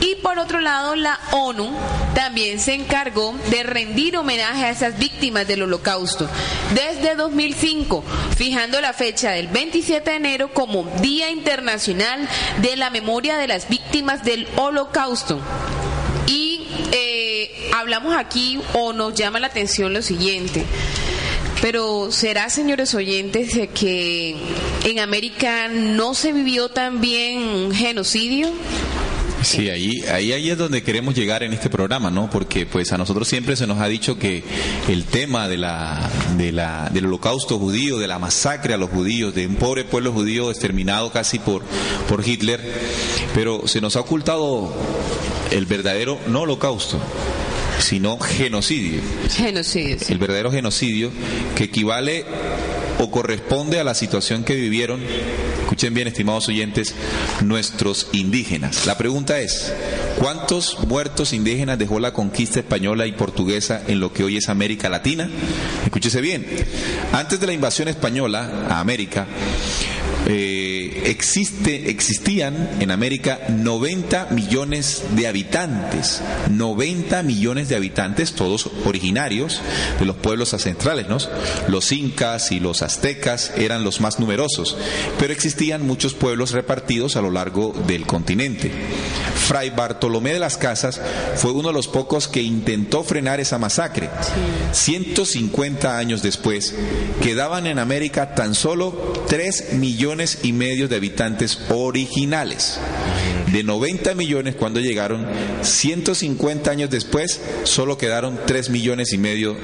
[0.00, 1.70] Y por otro lado, la ONU
[2.14, 6.28] también se encargó de rendir homenaje a esas víctimas del holocausto
[6.74, 8.02] desde 2005,
[8.36, 12.28] fijando la fecha del 27 de enero como Día Internacional
[12.62, 15.40] de la Memoria de las Víctimas del Holocausto.
[16.26, 20.64] Y eh, hablamos aquí o nos llama la atención lo siguiente.
[21.60, 24.36] Pero será, señores oyentes, que
[24.84, 28.50] en América no se vivió también un genocidio.
[29.42, 32.28] Sí, ahí, ahí, ahí es donde queremos llegar en este programa, ¿no?
[32.28, 34.44] Porque pues a nosotros siempre se nos ha dicho que
[34.88, 39.34] el tema de la, de la, del holocausto judío, de la masacre a los judíos,
[39.34, 41.62] de un pobre pueblo judío exterminado casi por,
[42.08, 42.60] por Hitler,
[43.34, 44.74] pero se nos ha ocultado
[45.50, 46.98] el verdadero, no holocausto,
[47.80, 49.00] sino genocidio.
[49.30, 49.98] Genocidio.
[49.98, 50.12] sí.
[50.12, 51.10] El verdadero genocidio
[51.54, 52.24] que equivale
[53.00, 55.00] o corresponde a la situación que vivieron,
[55.62, 56.94] escuchen bien estimados oyentes,
[57.42, 58.84] nuestros indígenas.
[58.84, 59.72] La pregunta es,
[60.18, 64.90] ¿cuántos muertos indígenas dejó la conquista española y portuguesa en lo que hoy es América
[64.90, 65.30] Latina?
[65.84, 66.46] Escúchese bien,
[67.12, 69.26] antes de la invasión española a América,
[70.26, 79.60] eh, existían en América 90 millones de habitantes, 90 millones de habitantes, todos originarios
[79.98, 81.18] de los pueblos ancestrales, ¿no?
[81.68, 84.76] Los incas y los aztecas eran los más numerosos,
[85.18, 88.70] pero existían muchos pueblos repartidos a lo largo del continente.
[89.34, 91.00] Fray Bartolomé de las Casas
[91.36, 94.10] fue uno de los pocos que intentó frenar esa masacre.
[94.72, 96.74] 150 años después,
[97.22, 100.09] quedaban en América tan solo 3 millones
[100.42, 102.80] y medio de habitantes originales.
[103.52, 105.26] De 90 millones cuando llegaron,
[105.62, 109.56] 150 años después, solo quedaron 3 millones y medio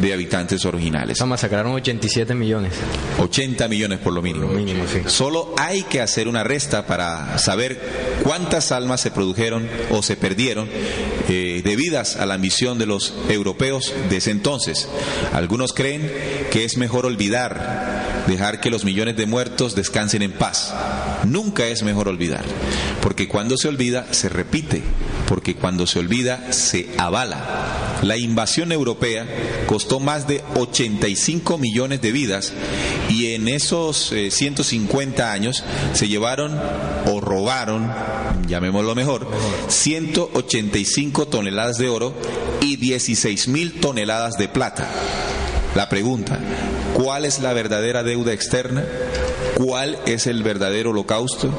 [0.00, 1.24] de habitantes originales.
[1.24, 2.72] Masacraron 87 millones.
[3.18, 4.48] 80 millones por lo mínimo.
[4.48, 5.00] Mínimo, sí.
[5.06, 7.80] Solo hay que hacer una resta para saber
[8.22, 10.68] cuántas almas se produjeron o se perdieron
[11.28, 14.88] eh, debidas a la ambición de los europeos de ese entonces.
[15.32, 16.10] Algunos creen
[16.50, 17.87] que es mejor olvidar,
[18.28, 20.72] dejar que los millones de muertos descansen en paz.
[21.24, 22.44] Nunca es mejor olvidar,
[23.02, 24.82] porque cuando se olvida se repite,
[25.26, 27.98] porque cuando se olvida se avala.
[28.02, 29.26] La invasión europea
[29.66, 32.52] costó más de 85 millones de vidas
[33.08, 35.64] y en esos eh, 150 años
[35.94, 36.56] se llevaron
[37.06, 37.90] o robaron,
[38.46, 39.28] llamémoslo mejor,
[39.66, 42.14] 185 toneladas de oro
[42.60, 44.88] y 16 mil toneladas de plata.
[45.74, 46.38] La pregunta,
[47.02, 48.84] ¿cuál es la verdadera deuda externa?
[49.54, 51.50] ¿Cuál es el verdadero holocausto?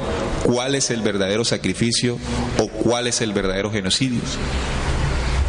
[0.42, 2.18] ¿Cuál es el verdadero sacrificio?
[2.58, 4.20] ¿O cuál es el verdadero genocidio?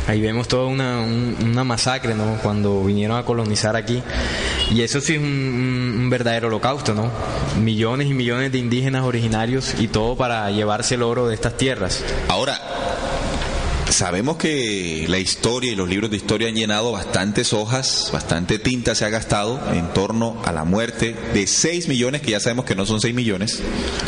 [0.07, 2.37] Ahí vemos toda una, un- una masacre, ¿no?
[2.41, 4.01] Cuando vinieron a colonizar aquí.
[4.71, 7.09] Y eso sí es un, un- un verdadero holocausto, ¿no?
[7.61, 12.03] Millones y millones de indígenas originarios y todo para llevarse el oro de estas tierras.
[12.27, 12.59] Ahora,
[13.91, 18.95] Sabemos que la historia y los libros de historia han llenado bastantes hojas, bastante tinta
[18.95, 22.73] se ha gastado en torno a la muerte de 6 millones, que ya sabemos que
[22.73, 23.61] no son 6 millones.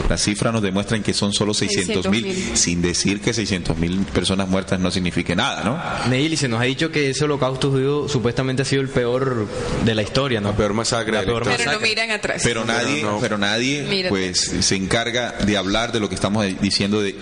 [0.09, 2.55] Las cifras nos demuestran que son solo 600 mil, 600.000.
[2.55, 6.09] sin decir que 600 mil personas muertas no signifique nada, ¿no?
[6.09, 9.47] Neil, y se nos ha dicho que ese holocausto judío supuestamente ha sido el peor
[9.83, 10.51] de la historia, ¿no?
[10.51, 11.57] La peor masacre La de la peor.
[11.57, 12.41] Pero no miran atrás.
[12.43, 13.19] Pero nadie, no.
[13.19, 17.15] pero nadie pues se encarga de hablar de lo que estamos diciendo de,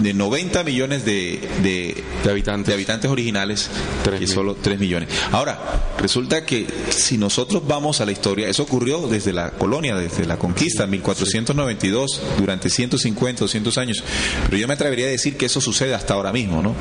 [0.00, 1.91] de 90 millones de, de,
[2.24, 2.66] De habitantes.
[2.68, 3.70] de habitantes originales
[4.18, 4.28] mil.
[4.28, 5.08] solo 3 millones.
[5.30, 5.58] Ahora,
[5.98, 10.38] resulta que si nosotros vamos a la historia, eso ocurrió desde la colonia, desde la
[10.38, 14.04] conquista, en 1492, durante 150, 200 años.
[14.46, 16.74] Pero yo me atrevería a decir que eso sucede hasta ahora mismo, ¿no?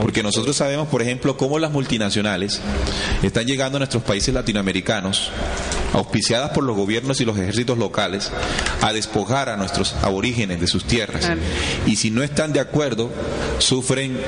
[0.00, 2.60] Porque nosotros sabemos, por ejemplo, cómo las multinacionales
[3.22, 5.30] están llegando a nuestros países latinoamericanos,
[5.94, 8.30] auspiciadas por los gobiernos y los ejércitos locales,
[8.82, 11.30] a despojar a nuestros aborígenes de sus tierras.
[11.86, 13.10] Y si no están de acuerdo,
[13.58, 14.18] sufren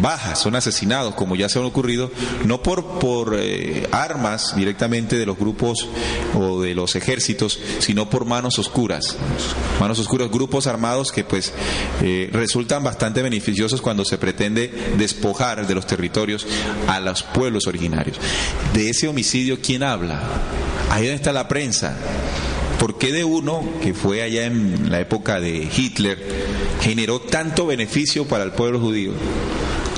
[0.00, 2.10] bajas, son asesinados, como ya se han ocurrido,
[2.44, 5.88] no por, por eh, armas directamente de los grupos
[6.34, 9.16] o de los ejércitos, sino por manos oscuras.
[9.80, 11.52] Manos oscuras, grupos armados que pues
[12.02, 16.46] eh, resultan bastante beneficiosos cuando se pretende despojar de los territorios
[16.88, 18.18] a los pueblos originarios.
[18.72, 20.22] De ese homicidio, ¿quién habla?
[20.90, 21.96] Ahí donde está la prensa.
[22.78, 26.18] ¿Por qué de uno que fue allá en la época de Hitler
[26.80, 29.12] generó tanto beneficio para el pueblo judío?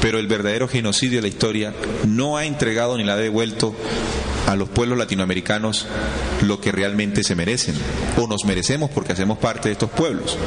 [0.01, 1.75] Pero el verdadero genocidio de la historia
[2.07, 3.75] no ha entregado ni le ha devuelto
[4.47, 5.87] a los pueblos latinoamericanos
[6.43, 7.75] lo que realmente se merecen
[8.17, 10.39] o nos merecemos porque hacemos parte de estos pueblos.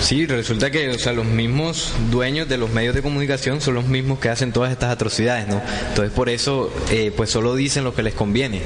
[0.00, 3.86] Sí, resulta que o sea, los mismos dueños de los medios de comunicación son los
[3.86, 5.62] mismos que hacen todas estas atrocidades, ¿no?
[5.88, 8.60] Entonces por eso eh, pues solo dicen lo que les conviene.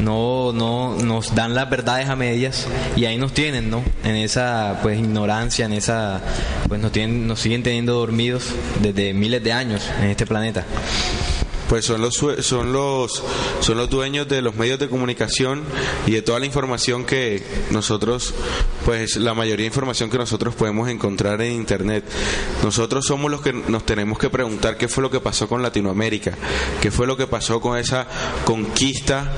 [0.00, 2.66] No, no nos dan las verdades a medias
[2.96, 3.82] y ahí nos tienen, ¿no?
[4.02, 6.20] En esa pues ignorancia, en esa
[6.68, 8.46] pues nos tienen, nos siguen teniendo dormidos
[8.82, 10.64] desde miles de años en este planeta.
[11.68, 13.22] Pues son los son los
[13.60, 15.62] son los dueños de los medios de comunicación
[16.06, 18.34] y de toda la información que nosotros
[18.84, 22.04] pues la mayoría de información que nosotros podemos encontrar en internet.
[22.62, 26.36] Nosotros somos los que nos tenemos que preguntar qué fue lo que pasó con Latinoamérica,
[26.82, 28.06] qué fue lo que pasó con esa
[28.44, 29.32] conquista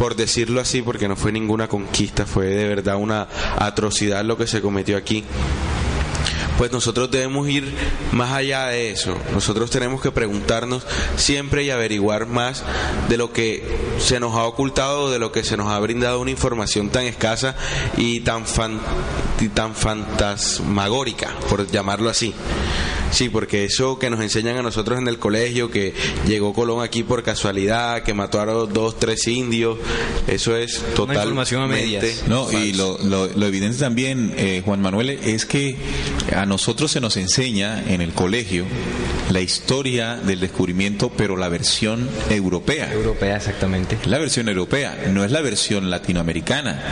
[0.00, 3.28] por decirlo así, porque no fue ninguna conquista, fue de verdad una
[3.58, 5.24] atrocidad lo que se cometió aquí
[6.60, 7.72] pues nosotros debemos ir
[8.12, 9.16] más allá de eso.
[9.32, 10.82] Nosotros tenemos que preguntarnos
[11.16, 12.62] siempre y averiguar más
[13.08, 13.64] de lo que
[13.98, 17.56] se nos ha ocultado, de lo que se nos ha brindado una información tan escasa
[17.96, 18.78] y tan, fan-
[19.40, 22.34] y tan fantasmagórica, por llamarlo así.
[23.10, 25.94] Sí, porque eso que nos enseñan a nosotros en el colegio, que
[26.28, 29.78] llegó Colón aquí por casualidad, que mató a los dos, tres indios,
[30.28, 32.04] eso es totalmente información a medias.
[32.28, 35.76] No, y lo, lo- lo evidente también, eh, Juan Manuel, es que
[36.36, 38.64] a nosotros se nos enseña en el colegio
[39.30, 42.92] la historia del descubrimiento, pero la versión europea.
[42.92, 43.96] Europea exactamente.
[44.06, 46.82] La versión europea, no es la versión latinoamericana.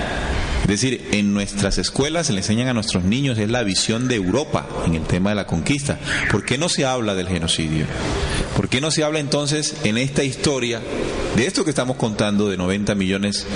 [0.63, 4.15] Es decir, en nuestras escuelas se le enseñan a nuestros niños es la visión de
[4.15, 5.99] Europa en el tema de la conquista.
[6.31, 7.87] ¿Por qué no se habla del genocidio?
[8.59, 10.81] ¿Por qué no se habla entonces en esta historia
[11.37, 13.47] de esto que estamos contando de 90 millones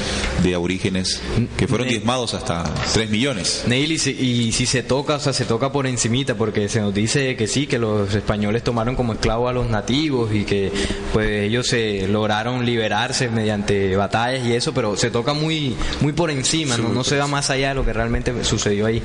[0.44, 1.20] de aborígenes
[1.57, 3.64] que fueron diezmados hasta 3 millones?
[3.66, 6.80] Neil, y si, y si se toca, o sea, se toca por encimita, porque se
[6.80, 10.70] nos dice que sí, que los españoles tomaron como esclavos a los nativos y que
[11.12, 16.30] pues ellos se lograron liberarse mediante batallas y eso, pero se toca muy muy por
[16.30, 16.90] encima, ¿no?
[16.90, 19.03] no se va más allá de lo que realmente sucedió ahí.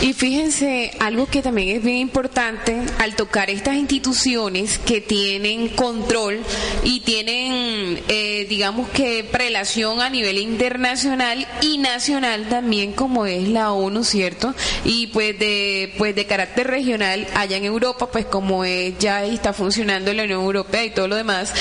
[0.00, 5.33] Y fíjense, algo que también es bien importante al tocar estas instituciones que tienen
[5.74, 6.40] control
[6.82, 13.72] y tienen, eh, digamos que, prelación a nivel internacional y nacional también, como es la
[13.72, 14.54] ONU, ¿cierto?
[14.84, 19.52] Y pues de, pues de carácter regional, allá en Europa, pues como es, ya está
[19.52, 21.52] funcionando la Unión Europea y todo lo demás,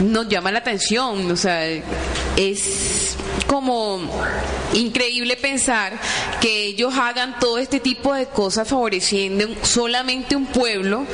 [0.00, 1.64] nos llama la atención, o sea,
[2.36, 3.16] es
[3.46, 4.00] como
[4.74, 5.98] increíble pensar
[6.40, 11.04] que ellos hagan todo este tipo de cosas favoreciendo solamente un pueblo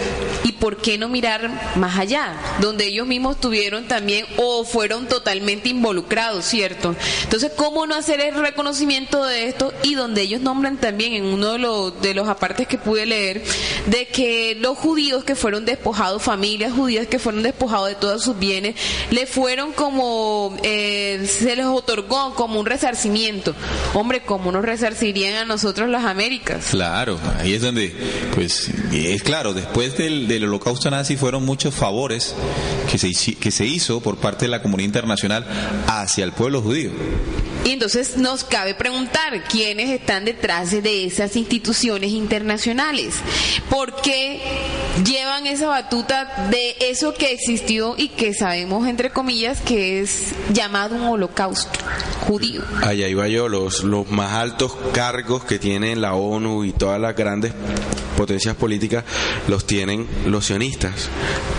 [0.45, 5.69] y por qué no mirar más allá, donde ellos mismos tuvieron también o fueron totalmente
[5.69, 6.95] involucrados, ¿cierto?
[7.25, 11.53] Entonces, ¿cómo no hacer el reconocimiento de esto y donde ellos nombran también en uno
[11.53, 13.43] de los, de los apartes que pude leer
[13.87, 18.39] de que los judíos que fueron despojados, familias judías que fueron despojados de todos sus
[18.39, 18.77] bienes,
[19.11, 23.55] le fueron como, eh, se les otorgó como un resarcimiento.
[23.95, 26.69] Hombre, ¿cómo nos resarcirían a nosotros las Américas?
[26.71, 27.95] Claro, ahí es donde,
[28.35, 32.35] pues, es claro, después del, del holocausto nazi fueron muchos favores
[32.91, 35.47] que se, que se hizo por parte de la comunidad internacional
[35.87, 36.91] hacia el pueblo judío.
[37.65, 43.15] Y entonces nos cabe preguntar quiénes están detrás de esas instituciones internacionales.
[43.71, 44.41] ¿Por qué
[45.05, 50.97] llevan esa batuta de eso que existió y que sabemos, entre comillas, que es llamado
[50.97, 51.79] un holocausto
[52.27, 52.63] judío?
[52.83, 57.17] Allá iba yo, los, los más altos cargos que tienen la ONU y todas las
[57.17, 57.53] grandes
[58.17, 59.05] potencias políticas
[59.49, 61.09] los tienen los sionistas.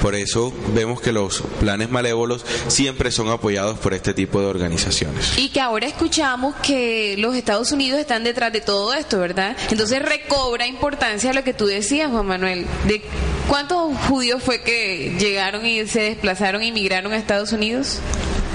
[0.02, 5.38] Por eso vemos que los planes malévolos siempre son apoyados por este tipo de organizaciones.
[5.38, 9.58] Y que ahora escuchamos que los Estados Unidos están detrás de todo esto, ¿verdad?
[9.70, 13.02] Entonces recobra importancia lo que tú decías, Juan Manuel, de
[13.48, 18.00] cuántos judíos fue que llegaron y se desplazaron e inmigraron a Estados Unidos.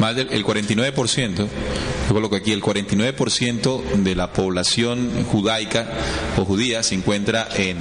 [0.00, 5.88] Más del el 49%, yo coloco aquí, el 49% de la población judaica
[6.36, 7.76] o judía se encuentra en,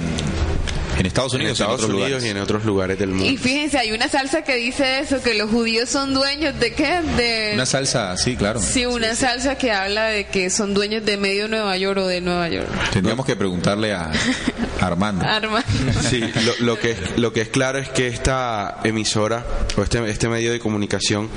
[0.98, 2.24] en Estados En Unidos, Estados otros Unidos lugares.
[2.26, 3.40] y en otros lugares del Y mundo.
[3.42, 7.00] fíjense, hay una salsa que dice eso, que los judíos son dueños de qué?
[7.16, 7.50] De...
[7.54, 8.60] Una salsa, sí, claro.
[8.60, 12.20] Sí, una salsa que habla de que son dueños de medio Nueva York o de
[12.20, 12.68] Nueva York.
[12.92, 14.10] Tendríamos que preguntarle a
[14.80, 15.24] Armando.
[15.24, 15.64] Arma.
[16.08, 19.44] Sí, lo, lo que, lo que es claro es que esta emisora
[19.76, 21.28] o este, este medio de comunicación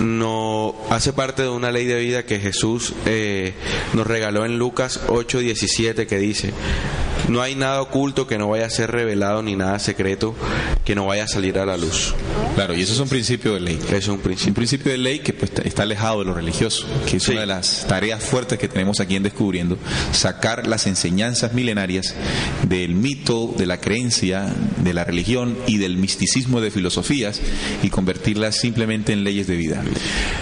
[0.00, 3.52] no hace parte de una ley de vida que Jesús eh,
[3.94, 6.52] nos regaló en Lucas 8:17 que dice,
[7.28, 10.34] no hay nada oculto que no vaya a ser revelado ni nada secreto
[10.84, 12.14] que no vaya a salir a la luz.
[12.54, 13.78] Claro, y eso es un principio de ley.
[13.92, 14.54] Es un Un principio.
[14.54, 17.32] principio de ley que pues, está alejado de lo religioso, que es Sí.
[17.32, 19.78] una de las tareas fuertes que tenemos aquí en Descubriendo,
[20.12, 22.14] sacar las enseñanzas milenarias
[22.68, 24.46] del mito, de la creencia,
[24.82, 27.40] de la religión y del misticismo de filosofías
[27.82, 29.82] y convertirlas simplemente en leyes de vida.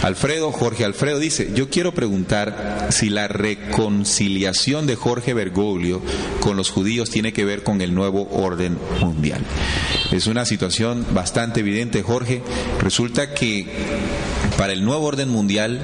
[0.03, 6.01] Alfredo, Jorge Alfredo dice, yo quiero preguntar si la reconciliación de Jorge Bergoglio
[6.41, 9.41] con los judíos tiene que ver con el nuevo orden mundial.
[10.12, 12.43] Es una situación bastante evidente, Jorge.
[12.83, 13.66] Resulta que
[14.59, 15.81] para el nuevo orden mundial,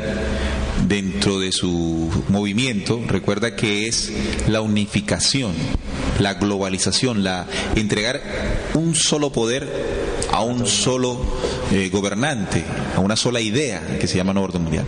[0.86, 4.12] dentro de su movimiento, recuerda que es
[4.48, 5.52] la unificación,
[6.20, 8.20] la globalización, la entregar
[8.74, 9.66] un solo poder
[10.30, 11.18] a un solo
[11.72, 12.62] eh, gobernante,
[12.94, 14.84] a una sola idea que se llama nuevo orden mundial.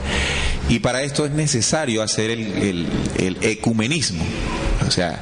[0.69, 2.87] Y para esto es necesario hacer el,
[3.43, 4.25] ecumenismo,
[4.87, 5.21] o sea,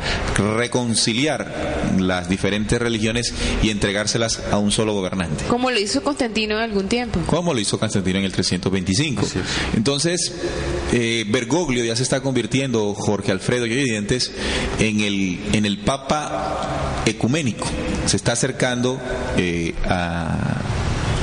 [0.57, 3.33] reconciliar las diferentes religiones
[3.63, 5.45] y entregárselas a un solo gobernante.
[5.49, 7.21] Como lo hizo Constantino en algún tiempo.
[7.27, 9.27] Como lo hizo Constantino en el 325.
[9.77, 10.35] Entonces,
[10.93, 14.33] eh, Bergoglio ya se está convirtiendo, Jorge Alfredo y oyentes,
[14.79, 17.67] en el, en el Papa ecuménico.
[18.07, 19.01] Se está acercando
[19.37, 20.72] eh, a,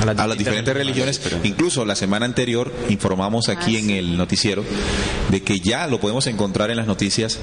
[0.00, 1.20] A las a las diferentes religiones.
[1.44, 4.64] Incluso la semana anterior informamos aquí en el noticiero
[5.30, 7.38] de que ya lo podemos encontrar en las noticias.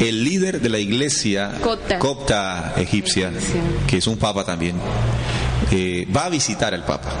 [0.00, 1.52] El líder de la iglesia
[1.98, 2.74] Copta.
[2.76, 3.60] egipcia, Egipcia.
[3.86, 4.76] que es un papa también,
[5.70, 7.12] eh, va a visitar al papa.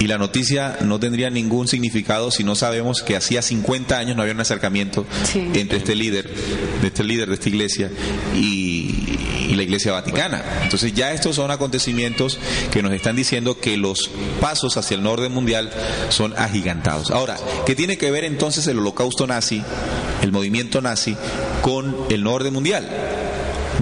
[0.00, 4.22] Y la noticia no tendría ningún significado si no sabemos que hacía 50 años no
[4.22, 5.38] había un acercamiento Sí.
[5.54, 6.28] entre este líder,
[6.80, 7.88] de este líder de esta iglesia
[8.34, 9.01] y,
[9.54, 10.42] la iglesia vaticana.
[10.62, 12.38] Entonces ya estos son acontecimientos
[12.70, 15.70] que nos están diciendo que los pasos hacia el orden mundial
[16.08, 17.10] son agigantados.
[17.10, 17.36] Ahora,
[17.66, 19.62] ¿qué tiene que ver entonces el holocausto nazi,
[20.22, 21.16] el movimiento nazi,
[21.62, 23.21] con el orden mundial?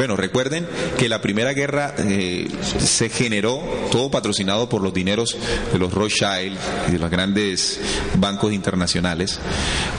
[0.01, 2.49] Bueno, recuerden que la primera guerra eh,
[2.79, 5.37] se generó todo patrocinado por los dineros
[5.75, 6.57] de los Rothschild
[6.89, 7.79] y de los grandes
[8.15, 9.39] bancos internacionales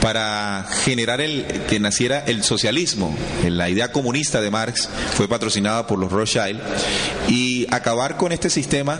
[0.01, 3.15] para generar el que naciera el socialismo.
[3.47, 6.59] La idea comunista de Marx fue patrocinada por los Rothschild
[7.27, 8.99] y acabar con este sistema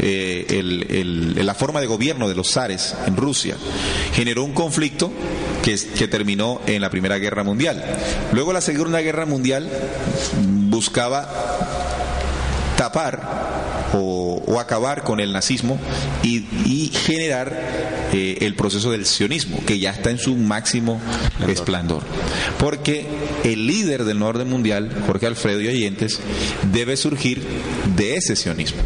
[0.00, 3.56] eh, la forma de gobierno de los zares en Rusia
[4.14, 5.10] generó un conflicto
[5.74, 7.82] que, terminó en la Primera Guerra Mundial.
[8.32, 9.68] Luego la Segunda Guerra Mundial
[10.68, 11.28] buscaba
[12.76, 15.78] tapar o, o acabar con el nazismo
[16.22, 21.00] y, y generar eh, el proceso del sionismo, que ya está en su máximo
[21.48, 22.02] esplendor.
[22.58, 23.06] Porque
[23.42, 26.20] el líder del orden mundial, Jorge Alfredo y oyentes,
[26.72, 27.42] debe surgir
[27.96, 28.82] de ese sionismo.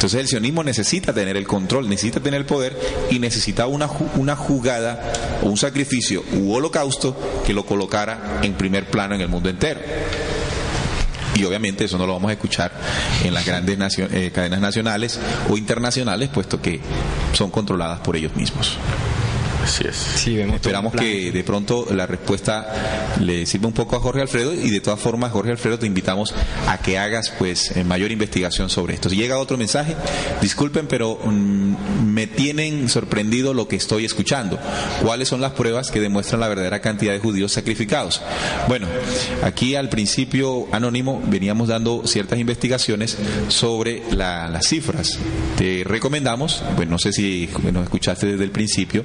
[0.00, 2.74] Entonces el sionismo necesita tener el control, necesita tener el poder
[3.10, 7.14] y necesita una, una jugada o un sacrificio u holocausto
[7.46, 9.78] que lo colocara en primer plano en el mundo entero.
[11.34, 12.72] Y obviamente eso no lo vamos a escuchar
[13.24, 15.20] en las grandes eh, cadenas nacionales
[15.50, 16.80] o internacionales, puesto que
[17.34, 18.78] son controladas por ellos mismos.
[19.62, 19.96] Así es.
[19.96, 24.22] Sí, vemos todo Esperamos que de pronto la respuesta le sirva un poco a Jorge
[24.22, 26.34] Alfredo y de todas formas, Jorge Alfredo, te invitamos
[26.66, 29.10] a que hagas pues eh, mayor investigación sobre esto.
[29.10, 29.96] Si llega otro mensaje,
[30.40, 34.58] disculpen, pero mm, me tienen sorprendido lo que estoy escuchando.
[35.02, 38.22] ¿Cuáles son las pruebas que demuestran la verdadera cantidad de judíos sacrificados?
[38.68, 38.86] Bueno,
[39.42, 43.16] aquí al principio anónimo veníamos dando ciertas investigaciones
[43.48, 45.18] sobre las cifras.
[45.56, 49.04] Te recomendamos, bueno, no sé si nos escuchaste desde el principio,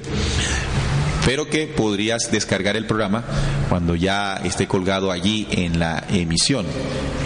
[1.26, 3.24] pero que podrías descargar el programa
[3.68, 6.64] cuando ya esté colgado allí en la emisión,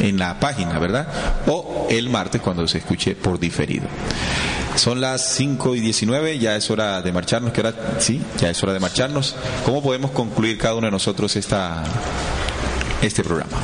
[0.00, 1.06] en la página, ¿verdad?
[1.46, 3.86] O el martes cuando se escuche por diferido.
[4.74, 8.62] Son las 5 y 19, ya es hora de marcharnos, que ahora sí, ya es
[8.62, 9.36] hora de marcharnos.
[9.66, 11.84] ¿Cómo podemos concluir cada uno de nosotros esta,
[13.02, 13.58] este programa?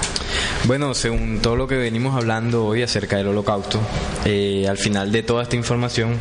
[0.65, 3.81] Bueno, según todo lo que venimos hablando hoy acerca del holocausto,
[4.27, 6.19] eh, al final de toda esta información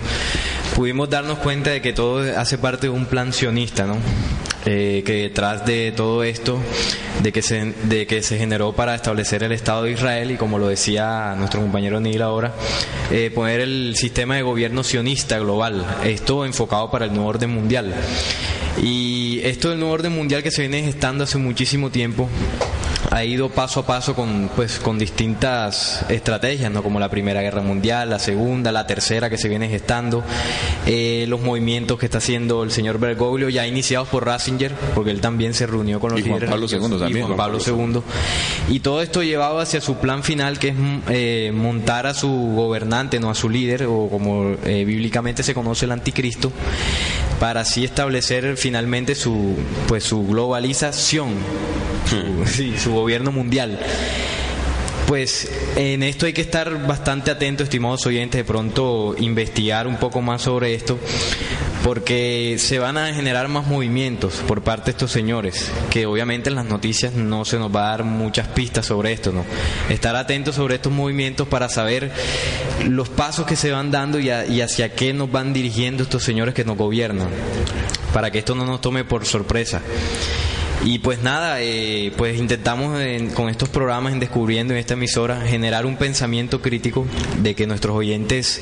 [0.75, 3.97] pudimos darnos cuenta de que todo hace parte de un plan sionista, ¿no?
[4.67, 6.59] Eh, que detrás de todo esto,
[7.21, 10.57] de que, se, de que se generó para establecer el Estado de Israel y como
[10.57, 12.55] lo decía nuestro compañero Neil ahora,
[13.11, 17.93] eh, poner el sistema de gobierno sionista global, esto enfocado para el nuevo orden mundial.
[18.81, 22.27] Y esto del nuevo orden mundial que se viene gestando hace muchísimo tiempo,
[23.15, 26.83] ha ido paso a paso con, pues, con distintas estrategias, ¿no?
[26.83, 30.21] como la Primera Guerra Mundial, la Segunda, la Tercera que se viene gestando,
[30.85, 35.21] eh, los movimientos que está haciendo el señor Bergoglio, ya iniciados por Ratzinger, porque él
[35.21, 36.49] también se reunió con los y Juan líderes.
[36.49, 37.17] Pablo II también.
[37.17, 38.01] Y Juan Pablo II.
[38.67, 40.75] Y todo esto llevado hacia su plan final, que es
[41.07, 45.85] eh, montar a su gobernante, no a su líder, o como eh, bíblicamente se conoce
[45.85, 46.51] el anticristo,
[47.39, 49.55] para así establecer finalmente su,
[49.87, 51.29] pues, su globalización,
[52.09, 53.77] su, sí, su gobierno mundial.
[55.07, 60.23] Pues en esto hay que estar bastante atentos, estimados oyentes, de pronto investigar un poco
[60.23, 60.97] más sobre esto,
[61.83, 66.55] porque se van a generar más movimientos por parte de estos señores, que obviamente en
[66.55, 69.45] las noticias no se nos va a dar muchas pistas sobre esto, ¿no?
[69.89, 72.11] Estar atentos sobre estos movimientos para saber
[72.87, 76.55] los pasos que se van dando y, y hacia qué nos van dirigiendo estos señores
[76.55, 77.29] que nos gobiernan,
[78.11, 79.83] para que esto no nos tome por sorpresa.
[80.85, 85.41] Y pues nada, eh, pues intentamos en- con estos programas en Descubriendo en esta emisora
[85.41, 87.07] generar un pensamiento crítico
[87.41, 88.61] de que nuestros oyentes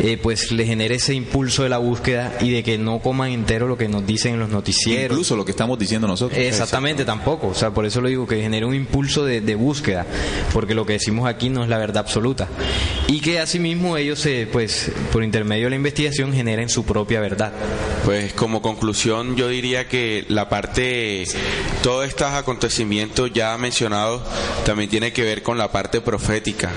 [0.00, 3.66] eh, pues les genere ese impulso de la búsqueda y de que no coman entero
[3.66, 5.10] lo que nos dicen en los noticieros.
[5.16, 6.38] Incluso lo que estamos diciendo nosotros.
[6.38, 7.48] Exactamente, tampoco.
[7.48, 10.06] O sea, por eso lo digo, que genere un impulso de, de búsqueda,
[10.52, 12.46] porque lo que decimos aquí no es la verdad absoluta.
[13.08, 17.52] Y que asimismo ellos, eh, pues, por intermedio de la investigación, generen su propia verdad.
[18.04, 21.24] Pues como conclusión yo diría que la parte,
[21.82, 24.22] todos estos acontecimientos ya mencionados
[24.64, 26.70] también tiene que ver con la parte profética,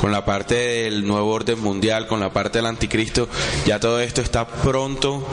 [0.00, 3.28] con la parte del nuevo orden mundial, con la parte del anticristo,
[3.66, 5.26] ya todo esto está pronto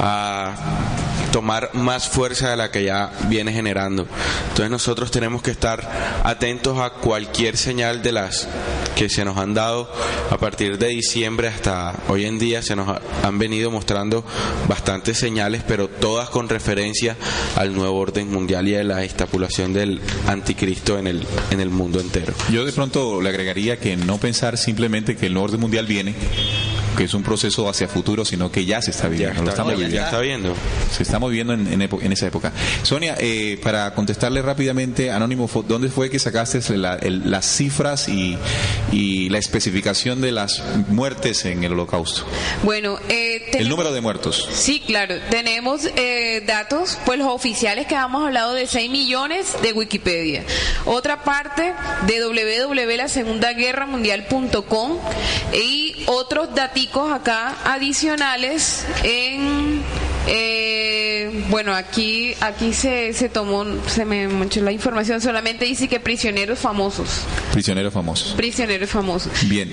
[0.00, 0.54] a
[1.32, 4.06] tomar más fuerza de la que ya viene generando.
[4.48, 8.46] Entonces nosotros tenemos que estar atentos a cualquier señal de las
[8.94, 9.90] que se nos han dado
[10.30, 14.24] a partir de diciembre hasta hoy en día se nos ha- han venido mostrando
[14.68, 17.16] bastantes señales, pero todas con referencia
[17.56, 22.00] al nuevo orden mundial y a la estipulación del anticristo en el en el mundo
[22.00, 22.34] entero.
[22.50, 26.14] Yo de pronto le agregaría que no pensar simplemente que el nuevo orden mundial viene,
[26.96, 29.42] que es un proceso hacia futuro, sino que ya se está Ya viviendo.
[29.42, 29.96] lo está, ya viviendo.
[30.04, 30.54] está viendo.
[30.96, 32.52] Se está moviendo en, en en esa época.
[32.82, 38.36] Sonia, eh, para contestarle rápidamente, Anónimo, ¿dónde fue que sacaste la- el- las cifras y,
[38.92, 42.24] y la especificación de las muertes en el holocausto?
[42.62, 44.48] Bueno, eh, El número de muertos.
[44.52, 45.14] Sí, claro.
[45.30, 50.44] Tenemos eh, datos, pues los oficiales que hemos hablado de 6 millones de Wikipedia.
[50.84, 51.72] Otra parte
[52.06, 54.98] de www.lasegundaguerramundial.com
[55.52, 56.54] y otros
[57.12, 59.82] acá adicionales en...
[60.26, 61.01] eh,
[61.52, 66.58] bueno, aquí aquí se, se tomó, se me manchó la información, solamente dice que prisioneros
[66.58, 67.08] famosos.
[67.52, 68.32] Prisioneros famosos.
[68.32, 69.30] Prisioneros famosos.
[69.48, 69.70] Bien.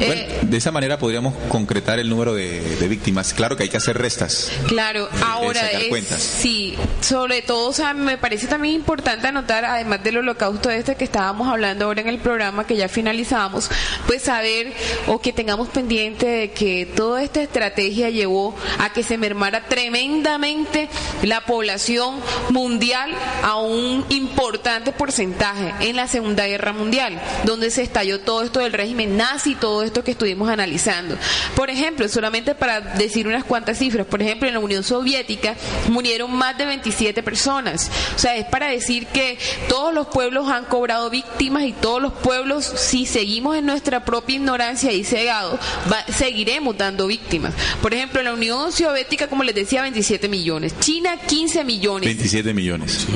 [0.00, 3.34] Eh, Bueno, de esa manera podríamos concretar el número de, de víctimas.
[3.34, 4.50] Claro que hay que hacer restas.
[4.66, 6.20] Claro, ahora sacar es, cuentas.
[6.22, 11.04] sí, sobre todo, o sea, me parece también importante anotar, además del holocausto este que
[11.04, 13.70] estábamos hablando ahora en el programa, que ya finalizamos,
[14.06, 14.72] pues saber
[15.06, 20.88] o que tengamos pendiente de que toda esta estrategia llevó a que se mermara tremendamente
[21.22, 22.20] la población
[22.50, 23.10] mundial
[23.42, 28.72] a un importante porcentaje en la Segunda Guerra Mundial, donde se estalló todo esto del
[28.72, 31.16] régimen nazi, todo esto que estuvimos analizando.
[31.56, 35.54] Por ejemplo, solamente para decir unas cuantas cifras, por ejemplo, en la Unión Soviética
[35.88, 37.90] murieron más de 27 personas.
[38.14, 39.38] O sea, es para decir que
[39.68, 44.36] todos los pueblos han cobrado víctimas y todos los pueblos, si seguimos en nuestra propia
[44.36, 45.58] ignorancia y cegado,
[45.92, 47.52] va- seguiremos dando víctimas.
[47.82, 50.73] Por ejemplo, en la Unión Soviética, como les decía, 27 millones.
[50.80, 52.06] China, 15 millones.
[52.06, 53.06] 27 millones.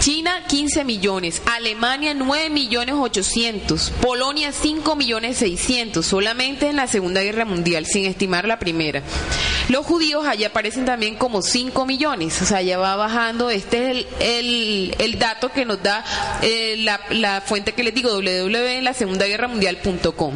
[0.00, 7.22] China 15 millones, Alemania 9 millones 800, Polonia 5 millones 600, solamente en la Segunda
[7.22, 9.02] Guerra Mundial, sin estimar la primera.
[9.68, 13.50] Los judíos allá aparecen también como 5 millones, o sea, ya va bajando.
[13.50, 16.04] Este es el, el, dato que nos da
[16.42, 20.34] eh, la, la, fuente que les digo, www en la Segunda Guerra Mundial.com.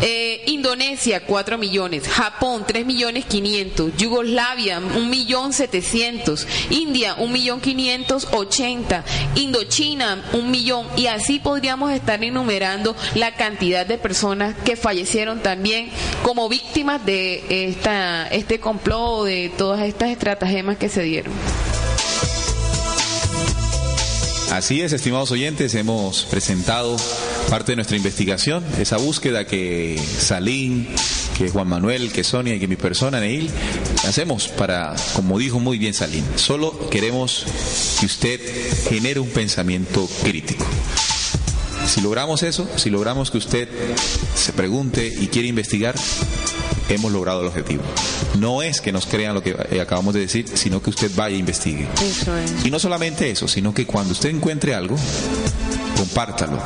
[0.00, 2.08] Eh, Indonesia, 4 millones.
[2.08, 3.96] Japón, 3 millones 500.
[3.96, 6.46] Yugoslavia, 1 millón 700.
[6.70, 9.04] India, 1 millón 580.
[9.36, 10.86] Indochina, 1 millón.
[10.96, 15.90] Y así podríamos estar enumerando la cantidad de personas que fallecieron también
[16.22, 21.32] como víctimas de esta, este complot, de todas estas estratagemas que se dieron.
[24.50, 26.96] Así es, estimados oyentes, hemos presentado
[27.48, 30.88] parte de nuestra investigación, esa búsqueda que Salín,
[31.38, 33.48] que Juan Manuel, que Sonia y que mi persona, Neil,
[34.08, 37.46] hacemos para, como dijo muy bien Salín, solo queremos
[38.00, 38.40] que usted
[38.88, 40.66] genere un pensamiento crítico.
[41.86, 43.68] Si logramos eso, si logramos que usted
[44.34, 45.94] se pregunte y quiere investigar,
[46.94, 47.82] hemos logrado el objetivo.
[48.38, 51.36] No es que nos crean lo que eh, acabamos de decir, sino que usted vaya
[51.36, 51.88] e investigue.
[52.02, 52.64] Eso es.
[52.64, 54.96] Y no solamente eso, sino que cuando usted encuentre algo,
[55.96, 56.58] compártalo.